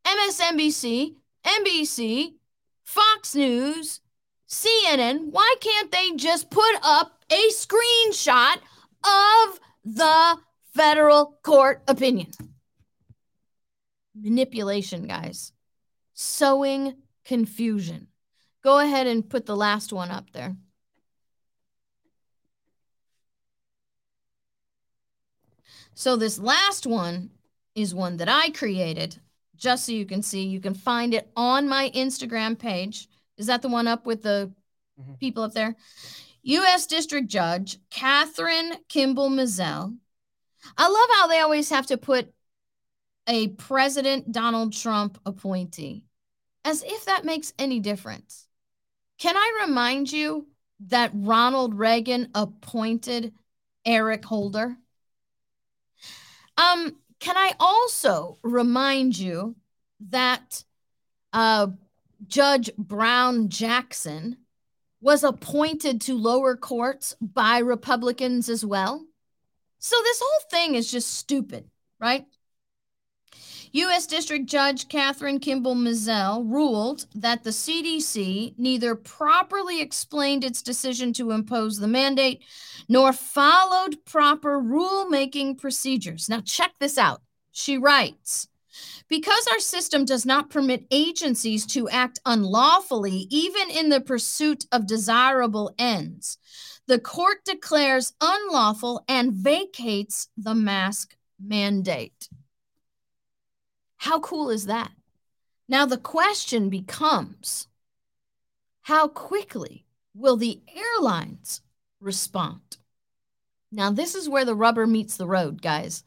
MSNBC, 0.06 1.16
NBC, 1.46 2.34
Fox 2.84 3.36
News, 3.36 4.02
CNN, 4.56 5.32
why 5.32 5.56
can't 5.60 5.92
they 5.92 6.12
just 6.16 6.50
put 6.50 6.76
up 6.82 7.20
a 7.30 7.50
screenshot 7.52 8.56
of 9.04 9.60
the 9.84 10.38
federal 10.74 11.38
court 11.44 11.84
opinion? 11.88 12.32
Manipulation, 14.16 15.08
guys. 15.08 15.52
Sowing 16.14 16.96
confusion. 17.26 18.08
Go 18.64 18.80
ahead 18.80 19.08
and 19.08 19.30
put 19.30 19.46
the 19.46 19.58
last 19.58 19.92
one 19.92 20.10
up 20.10 20.32
there. 20.32 20.56
So 25.94 26.16
this 26.16 26.40
last 26.40 26.86
one 26.86 27.32
is 27.74 27.94
one 27.94 28.18
that 28.18 28.30
I 28.30 28.52
created 28.52 29.18
just 29.56 29.86
so 29.86 29.92
you 29.92 30.06
can 30.06 30.22
see. 30.22 30.44
You 30.44 30.60
can 30.60 30.74
find 30.74 31.14
it 31.14 31.30
on 31.36 31.68
my 31.68 31.92
Instagram 31.94 32.58
page. 32.58 33.08
Is 33.38 33.48
that 33.48 33.62
the 33.62 33.70
one 33.70 33.88
up 33.88 34.06
with 34.06 34.24
the 34.24 34.52
mm-hmm. 35.00 35.14
people 35.16 35.44
up 35.44 35.54
there? 35.54 35.76
U.S. 36.44 36.86
District 36.86 37.28
Judge 37.28 37.80
Kathryn 37.90 38.78
Kimball 38.88 39.30
Mizelle. 39.30 39.98
I 40.78 40.88
love 40.88 41.10
how 41.14 41.28
they 41.28 41.40
always 41.40 41.70
have 41.70 41.88
to 41.88 41.98
put 41.98 42.32
a 43.28 43.50
President 43.50 44.32
Donald 44.32 44.74
Trump 44.74 45.20
appointee, 45.26 46.04
as 46.64 46.84
if 46.84 47.06
that 47.06 47.26
makes 47.26 47.54
any 47.58 47.80
difference. 47.80 48.48
Can 49.18 49.36
I 49.36 49.66
remind 49.66 50.12
you 50.12 50.48
that 50.88 51.12
Ronald 51.14 51.74
Reagan 51.74 52.30
appointed 52.36 53.34
Eric 53.86 54.26
Holder? 54.26 54.78
Um, 56.58 56.96
can 57.20 57.38
I 57.38 57.54
also 57.60 58.38
remind 58.44 59.18
you 59.18 59.56
that 60.10 60.64
uh, 61.34 61.68
Judge 62.28 62.70
Brown 62.78 63.50
Jackson 63.50 64.38
was 65.02 65.24
appointed 65.24 66.02
to 66.02 66.18
lower 66.18 66.56
courts 66.56 67.16
by 67.22 67.60
Republicans 67.60 68.50
as 68.50 68.66
well? 68.66 69.06
So 69.80 69.96
this 70.04 70.22
whole 70.24 70.50
thing 70.50 70.76
is 70.76 70.90
just 70.90 71.14
stupid, 71.14 71.70
right? 72.00 72.26
U.S. 73.76 74.08
District 74.08 74.46
Judge 74.46 74.88
Kathryn 74.88 75.42
Kimball 75.42 75.76
Mizelle 75.76 76.50
ruled 76.50 77.08
that 77.14 77.44
the 77.44 77.50
CDC 77.50 78.58
neither 78.58 78.96
properly 78.96 79.82
explained 79.82 80.46
its 80.46 80.62
decision 80.62 81.12
to 81.12 81.32
impose 81.32 81.78
the 81.78 81.88
mandate 81.88 82.42
nor 82.88 83.12
followed 83.12 83.98
proper 84.06 84.62
rulemaking 84.62 85.60
procedures. 85.60 86.30
Now, 86.30 86.40
check 86.40 86.72
this 86.80 86.98
out. 86.98 87.22
She 87.52 87.78
writes, 87.78 88.48
because 89.08 89.48
our 89.52 89.60
system 89.60 90.06
does 90.06 90.26
not 90.26 90.50
permit 90.50 90.88
agencies 90.90 91.66
to 91.68 91.88
act 91.90 92.20
unlawfully, 92.26 93.28
even 93.30 93.70
in 93.70 93.90
the 93.90 94.02
pursuit 94.02 94.66
of 94.72 94.88
desirable 94.88 95.74
ends, 95.78 96.38
the 96.88 97.00
court 97.00 97.38
declares 97.46 98.14
unlawful 98.22 99.04
and 99.08 99.34
vacates 99.34 100.30
the 100.38 100.56
mask 100.56 101.16
mandate. 101.40 102.30
How 103.98 104.20
cool 104.20 104.50
is 104.50 104.66
that? 104.68 104.92
Now, 105.68 105.86
the 105.86 105.98
question 105.98 106.70
becomes 106.70 107.68
how 108.82 109.08
quickly 109.08 109.86
will 110.14 110.38
the 110.38 110.62
airlines 110.76 111.62
respond? 112.00 112.78
Now, 113.72 113.92
this 113.92 114.14
is 114.14 114.30
where 114.30 114.46
the 114.46 114.56
rubber 114.56 114.86
meets 114.86 115.18
the 115.18 115.28
road, 115.28 115.62
guys. 115.62 116.04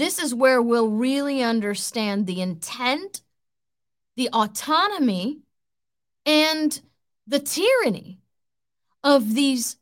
This 0.00 0.18
is 0.18 0.34
where 0.34 0.62
we'll 0.62 0.88
really 0.88 1.42
understand 1.42 2.26
the 2.26 2.40
intent, 2.40 3.20
the 4.16 4.30
autonomy, 4.32 5.40
and 6.24 6.80
the 7.26 7.38
tyranny 7.38 8.18
of 9.04 9.34
these 9.34 9.76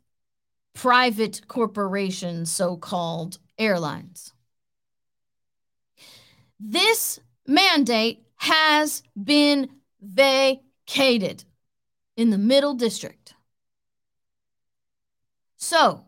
private 0.75 1.47
corporations, 1.47 2.51
so 2.51 2.77
called 2.77 3.39
airlines. 3.61 4.33
This 6.59 7.21
mandate 7.47 8.27
has 8.39 9.05
been 9.15 9.69
vacated 10.01 11.45
in 12.17 12.31
the 12.31 12.39
middle 12.39 12.75
district. 12.75 13.35
So, 15.59 16.07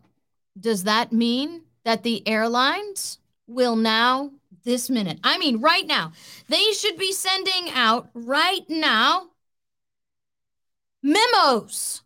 does 0.59 0.83
that 0.83 1.13
mean 1.13 1.61
that 1.85 2.03
the 2.03 2.27
airlines 2.27 3.17
will 3.51 3.75
now, 3.75 4.31
this 4.63 4.89
minute, 4.89 5.19
I 5.23 5.37
mean, 5.37 5.59
right 5.59 5.85
now, 5.85 6.13
they 6.47 6.71
should 6.71 6.97
be 6.97 7.11
sending 7.11 7.69
out 7.73 8.09
right 8.13 8.67
now 8.69 9.27
memos. 11.03 12.01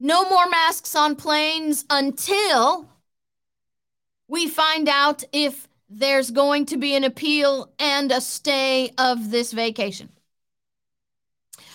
No 0.00 0.28
more 0.28 0.48
masks 0.48 0.94
on 0.94 1.16
planes 1.16 1.84
until 1.88 2.88
we 4.28 4.48
find 4.48 4.88
out 4.88 5.24
if 5.32 5.68
there's 5.88 6.30
going 6.30 6.66
to 6.66 6.76
be 6.76 6.94
an 6.94 7.04
appeal 7.04 7.72
and 7.78 8.10
a 8.10 8.20
stay 8.20 8.92
of 8.98 9.30
this 9.30 9.52
vacation. 9.52 10.10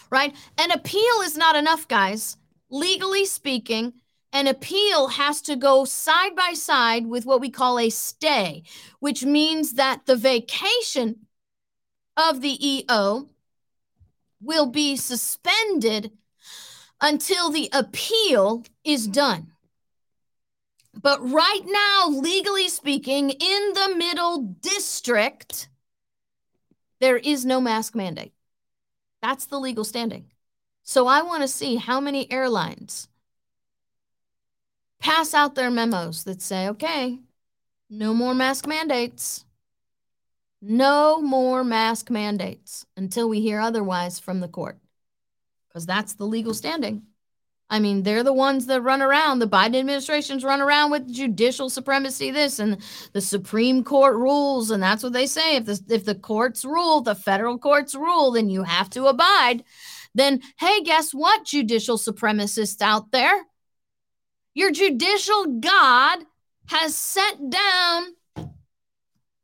Right? 0.09 0.35
An 0.57 0.71
appeal 0.71 1.21
is 1.23 1.37
not 1.37 1.55
enough, 1.55 1.87
guys. 1.87 2.37
Legally 2.69 3.25
speaking, 3.25 3.93
an 4.31 4.47
appeal 4.47 5.07
has 5.07 5.41
to 5.41 5.55
go 5.55 5.85
side 5.85 6.35
by 6.35 6.53
side 6.53 7.07
with 7.07 7.25
what 7.25 7.41
we 7.41 7.49
call 7.49 7.79
a 7.79 7.89
stay, 7.89 8.63
which 8.99 9.23
means 9.23 9.73
that 9.73 10.05
the 10.05 10.15
vacation 10.15 11.25
of 12.15 12.41
the 12.41 12.57
EO 12.65 13.29
will 14.41 14.67
be 14.67 14.95
suspended 14.95 16.11
until 17.01 17.49
the 17.49 17.69
appeal 17.73 18.63
is 18.83 19.07
done. 19.07 19.51
But 20.93 21.19
right 21.21 21.61
now, 21.65 22.09
legally 22.09 22.67
speaking, 22.67 23.29
in 23.29 23.73
the 23.73 23.95
middle 23.95 24.39
district, 24.61 25.69
there 26.99 27.17
is 27.17 27.45
no 27.45 27.61
mask 27.61 27.95
mandate. 27.95 28.33
That's 29.21 29.45
the 29.45 29.59
legal 29.59 29.83
standing. 29.83 30.31
So 30.83 31.07
I 31.07 31.21
want 31.21 31.41
to 31.43 31.47
see 31.47 31.75
how 31.75 31.99
many 31.99 32.29
airlines 32.31 33.07
pass 34.99 35.33
out 35.33 35.55
their 35.55 35.71
memos 35.71 36.23
that 36.25 36.41
say, 36.41 36.67
okay, 36.69 37.19
no 37.89 38.13
more 38.13 38.33
mask 38.33 38.67
mandates. 38.67 39.45
No 40.61 41.21
more 41.21 41.63
mask 41.63 42.09
mandates 42.09 42.85
until 42.97 43.29
we 43.29 43.39
hear 43.39 43.61
otherwise 43.61 44.19
from 44.19 44.41
the 44.41 44.49
court, 44.49 44.77
because 45.67 45.85
that's 45.85 46.15
the 46.15 46.25
legal 46.25 46.53
standing. 46.53 47.03
I 47.69 47.79
mean, 47.79 48.03
they're 48.03 48.23
the 48.23 48.33
ones 48.33 48.65
that 48.65 48.81
run 48.81 49.01
around. 49.01 49.39
The 49.39 49.47
Biden 49.47 49.79
administration's 49.79 50.43
run 50.43 50.59
around 50.59 50.91
with 50.91 51.13
judicial 51.13 51.69
supremacy, 51.69 52.31
this 52.31 52.59
and 52.59 52.77
the 53.13 53.21
Supreme 53.21 53.83
Court 53.83 54.15
rules, 54.15 54.71
and 54.71 54.81
that's 54.81 55.03
what 55.03 55.13
they 55.13 55.27
say. 55.27 55.55
If 55.55 55.65
the 55.65 55.81
if 55.89 56.03
the 56.03 56.15
courts 56.15 56.65
rule, 56.65 57.01
the 57.01 57.15
federal 57.15 57.57
courts 57.57 57.95
rule, 57.95 58.31
then 58.31 58.49
you 58.49 58.63
have 58.63 58.89
to 58.91 59.05
abide. 59.05 59.63
Then, 60.15 60.41
hey, 60.59 60.81
guess 60.81 61.13
what, 61.13 61.45
judicial 61.45 61.97
supremacists 61.97 62.81
out 62.81 63.11
there? 63.11 63.45
Your 64.59 64.71
judicial 64.71 65.45
God 65.61 66.25
has 66.65 66.93
set 66.93 67.49
down 67.49 68.07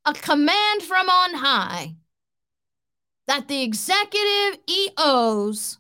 a 0.04 0.14
command 0.14 0.84
from 0.84 1.08
on 1.08 1.36
high 1.36 1.96
that 3.26 3.48
the 3.48 3.64
executive 3.64 4.60
EOs 4.70 5.80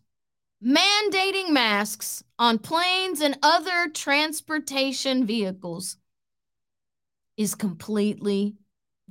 mandating 0.65 1.49
masks 1.49 2.23
on 2.39 2.59
planes 2.59 3.19
and 3.19 3.37
other 3.43 3.89
transportation 3.93 5.25
vehicles 5.25 5.97
is 7.35 7.55
completely 7.55 8.55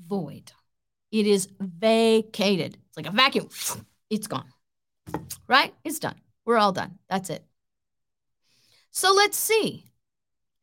void. 0.03 0.53
It 1.13 1.27
is 1.27 1.51
vacated. 1.61 2.79
It's 2.89 2.97
like 2.97 3.09
a 3.09 3.11
vacuum. 3.11 3.51
It's 4.09 4.27
gone. 4.27 4.49
Right? 5.47 5.75
It's 5.85 5.99
done. 5.99 6.19
We're 6.47 6.57
all 6.57 6.73
done. 6.73 6.99
That's 7.11 7.29
it. 7.29 7.45
So 8.91 9.13
let's 9.13 9.37
see 9.37 9.85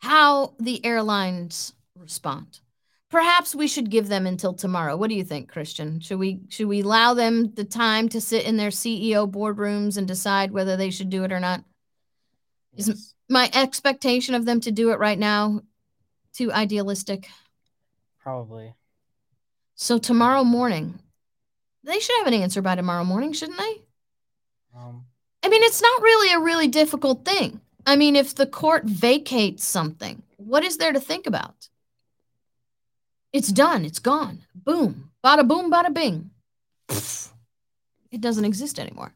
how 0.01 0.53
the 0.59 0.83
airlines 0.85 1.73
respond. 1.95 2.59
Perhaps 3.09 3.53
we 3.53 3.67
should 3.67 3.89
give 3.89 4.07
them 4.07 4.25
until 4.25 4.53
tomorrow. 4.53 4.95
What 4.95 5.09
do 5.09 5.15
you 5.15 5.23
think, 5.23 5.49
Christian? 5.49 5.99
Should 5.99 6.17
we 6.17 6.41
should 6.49 6.67
we 6.67 6.81
allow 6.81 7.13
them 7.13 7.53
the 7.53 7.65
time 7.65 8.09
to 8.09 8.21
sit 8.21 8.45
in 8.45 8.57
their 8.57 8.69
CEO 8.69 9.29
boardrooms 9.29 9.97
and 9.97 10.07
decide 10.07 10.51
whether 10.51 10.77
they 10.77 10.89
should 10.89 11.09
do 11.09 11.23
it 11.23 11.31
or 11.31 11.39
not? 11.39 11.63
Yes. 12.73 12.87
Is 12.87 13.13
my 13.29 13.49
expectation 13.53 14.33
of 14.33 14.45
them 14.45 14.61
to 14.61 14.71
do 14.71 14.91
it 14.91 14.99
right 14.99 15.19
now 15.19 15.61
too 16.33 16.51
idealistic? 16.51 17.27
Probably. 18.23 18.73
So 19.75 19.97
tomorrow 19.97 20.43
morning, 20.43 20.99
they 21.83 21.99
should 21.99 22.17
have 22.19 22.27
an 22.27 22.33
answer 22.33 22.61
by 22.61 22.75
tomorrow 22.75 23.03
morning, 23.03 23.33
shouldn't 23.33 23.57
they? 23.59 23.81
Um, 24.77 25.05
I 25.43 25.49
mean, 25.49 25.63
it's 25.63 25.81
not 25.81 26.01
really 26.01 26.33
a 26.33 26.39
really 26.39 26.67
difficult 26.69 27.25
thing. 27.25 27.59
I 27.85 27.95
mean, 27.95 28.15
if 28.15 28.35
the 28.35 28.45
court 28.45 28.83
vacates 28.85 29.63
something, 29.65 30.23
what 30.37 30.63
is 30.63 30.77
there 30.77 30.93
to 30.93 30.99
think 30.99 31.27
about? 31.27 31.69
It's 33.33 33.49
done. 33.51 33.85
It's 33.85 33.99
gone. 33.99 34.43
Boom. 34.53 35.11
Bada 35.23 35.47
boom, 35.47 35.71
bada 35.71 35.93
bing. 35.93 36.31
It 38.11 38.19
doesn't 38.21 38.45
exist 38.45 38.79
anymore. 38.79 39.13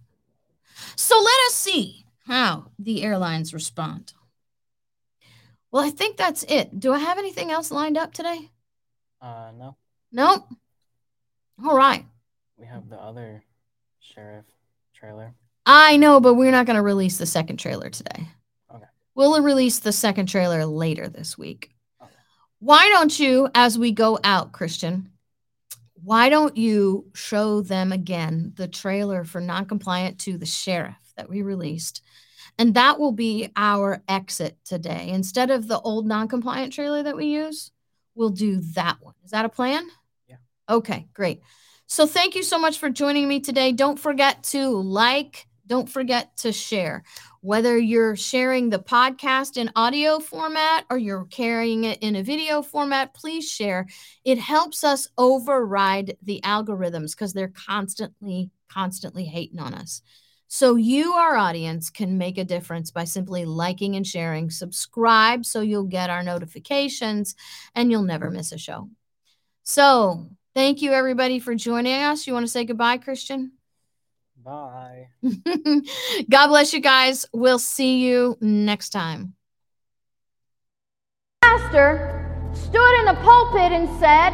So 0.95 1.15
let 1.15 1.47
us 1.47 1.53
see 1.55 2.05
how 2.27 2.71
the 2.79 3.03
airlines 3.03 3.53
respond. 3.53 4.13
Well, 5.71 5.83
I 5.83 5.89
think 5.89 6.15
that's 6.15 6.43
it. 6.43 6.79
Do 6.79 6.93
I 6.93 6.99
have 6.99 7.17
anything 7.17 7.51
else 7.51 7.71
lined 7.71 7.97
up 7.97 8.13
today? 8.13 8.49
uh, 9.21 9.51
no, 9.57 9.75
Nope. 10.11 10.47
All 11.63 11.75
right. 11.75 12.05
we 12.57 12.65
have 12.65 12.89
the 12.89 12.95
other 12.97 13.43
sheriff 13.99 14.45
trailer. 14.93 15.33
I 15.65 15.97
know, 15.97 16.19
but 16.21 16.35
we're 16.35 16.51
not 16.51 16.65
going 16.65 16.75
to 16.77 16.81
release 16.81 17.17
the 17.17 17.25
second 17.25 17.57
trailer 17.57 17.89
today. 17.89 18.27
We'll 19.15 19.41
release 19.41 19.79
the 19.79 19.91
second 19.91 20.27
trailer 20.27 20.65
later 20.65 21.07
this 21.07 21.37
week. 21.37 21.71
Okay. 22.01 22.11
Why 22.59 22.89
don't 22.89 23.17
you, 23.17 23.49
as 23.55 23.79
we 23.79 23.91
go 23.91 24.19
out, 24.23 24.51
Christian, 24.51 25.11
why 26.03 26.29
don't 26.29 26.55
you 26.55 27.07
show 27.15 27.61
them 27.61 27.91
again 27.91 28.53
the 28.55 28.67
trailer 28.67 29.23
for 29.23 29.41
non-compliant 29.41 30.19
to 30.19 30.37
the 30.37 30.45
sheriff 30.45 30.95
that 31.17 31.29
we 31.29 31.41
released? 31.41 32.03
And 32.59 32.75
that 32.75 32.99
will 32.99 33.11
be 33.11 33.51
our 33.55 34.03
exit 34.07 34.57
today. 34.63 35.09
Instead 35.09 35.49
of 35.49 35.67
the 35.67 35.79
old 35.79 36.05
non-compliant 36.05 36.73
trailer 36.73 37.03
that 37.03 37.17
we 37.17 37.25
use, 37.25 37.71
we'll 38.15 38.29
do 38.29 38.57
that 38.75 38.97
one. 39.01 39.15
Is 39.23 39.31
that 39.31 39.45
a 39.45 39.49
plan? 39.49 39.87
Yeah. 40.27 40.37
Okay, 40.69 41.07
great. 41.13 41.41
So 41.87 42.05
thank 42.05 42.35
you 42.35 42.43
so 42.43 42.59
much 42.59 42.79
for 42.79 42.89
joining 42.89 43.27
me 43.27 43.39
today. 43.39 43.71
Don't 43.71 43.99
forget 43.99 44.43
to 44.43 44.69
like, 44.69 45.47
don't 45.67 45.89
forget 45.89 46.37
to 46.37 46.51
share. 46.51 47.03
Whether 47.45 47.77
you're 47.77 48.15
sharing 48.15 48.71
the 48.71 48.79
podcast 48.79 49.55
in 49.55 49.69
audio 49.75 50.17
format 50.17 50.83
or 50.89 50.97
you're 50.97 51.25
carrying 51.25 51.83
it 51.83 51.99
in 52.01 52.15
a 52.15 52.23
video 52.23 52.63
format, 52.63 53.13
please 53.13 53.47
share. 53.47 53.85
It 54.23 54.39
helps 54.39 54.83
us 54.83 55.09
override 55.15 56.17
the 56.23 56.41
algorithms 56.43 57.11
because 57.11 57.33
they're 57.33 57.53
constantly, 57.67 58.49
constantly 58.67 59.25
hating 59.25 59.59
on 59.59 59.75
us. 59.75 60.01
So 60.47 60.75
you, 60.75 61.13
our 61.13 61.35
audience, 61.35 61.91
can 61.91 62.17
make 62.17 62.39
a 62.39 62.43
difference 62.43 62.89
by 62.89 63.03
simply 63.03 63.45
liking 63.45 63.95
and 63.95 64.07
sharing. 64.07 64.49
Subscribe 64.49 65.45
so 65.45 65.61
you'll 65.61 65.83
get 65.83 66.09
our 66.09 66.23
notifications 66.23 67.35
and 67.75 67.91
you'll 67.91 68.01
never 68.01 68.31
miss 68.31 68.53
a 68.53 68.57
show. 68.57 68.89
So 69.61 70.31
thank 70.55 70.81
you, 70.81 70.93
everybody, 70.93 71.37
for 71.37 71.53
joining 71.53 72.01
us. 72.01 72.25
You 72.25 72.33
want 72.33 72.47
to 72.47 72.51
say 72.51 72.65
goodbye, 72.65 72.97
Christian? 72.97 73.51
Bye. 74.45 75.07
God 76.29 76.47
bless 76.49 76.71
you 76.71 76.79
guys. 76.79 77.25
We'll 77.33 77.57
see 77.57 77.97
you 78.05 78.37
next 78.39 78.91
time. 78.91 79.33
pastor 81.41 82.51
stood 82.53 82.99
in 82.99 83.05
the 83.05 83.17
pulpit 83.23 83.71
and 83.71 83.89
said, 83.99 84.33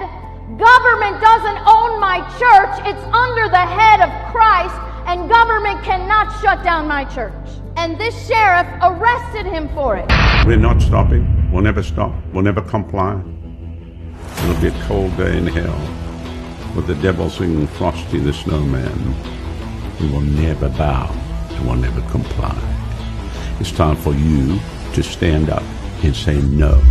Government 0.60 1.22
doesn't 1.22 1.60
own 1.66 1.98
my 2.02 2.20
church, 2.38 2.86
it's 2.86 3.04
under 3.16 3.48
the 3.48 3.66
head 3.66 4.02
of 4.02 4.12
Christ, 4.34 4.76
and 5.08 5.30
government 5.30 5.82
cannot 5.82 6.30
shut 6.42 6.62
down 6.62 6.90
my 6.90 7.06
church. 7.06 7.34
And 7.78 7.98
this 7.98 8.28
sheriff 8.28 8.68
arrested 8.82 9.46
him 9.46 9.70
for 9.70 9.96
it. 9.96 10.12
We're 10.46 10.58
not 10.58 10.82
stopping. 10.82 11.50
We'll 11.54 11.64
never 11.64 11.84
stop. 11.84 12.14
We'll 12.34 12.44
never 12.44 12.62
comply. 12.62 13.14
It'll 14.44 14.62
be 14.62 14.68
a 14.68 14.84
cold 14.84 15.16
day 15.16 15.38
in 15.38 15.48
hell 15.48 15.80
with 16.76 16.88
the 16.88 16.96
devil 16.96 17.30
singing 17.30 17.66
Frosty 17.68 18.20
the 18.20 18.34
Snowman. 18.34 19.41
We 20.02 20.10
will 20.10 20.22
never 20.22 20.68
bow 20.70 21.12
and 21.52 21.68
will 21.68 21.76
never 21.76 22.02
comply. 22.10 22.58
It's 23.60 23.72
time 23.72 23.96
for 23.96 24.14
you 24.14 24.60
to 24.94 25.04
stand 25.04 25.52
up 25.52 25.64
and 26.04 26.16
say 26.16 26.42
no 26.42 26.82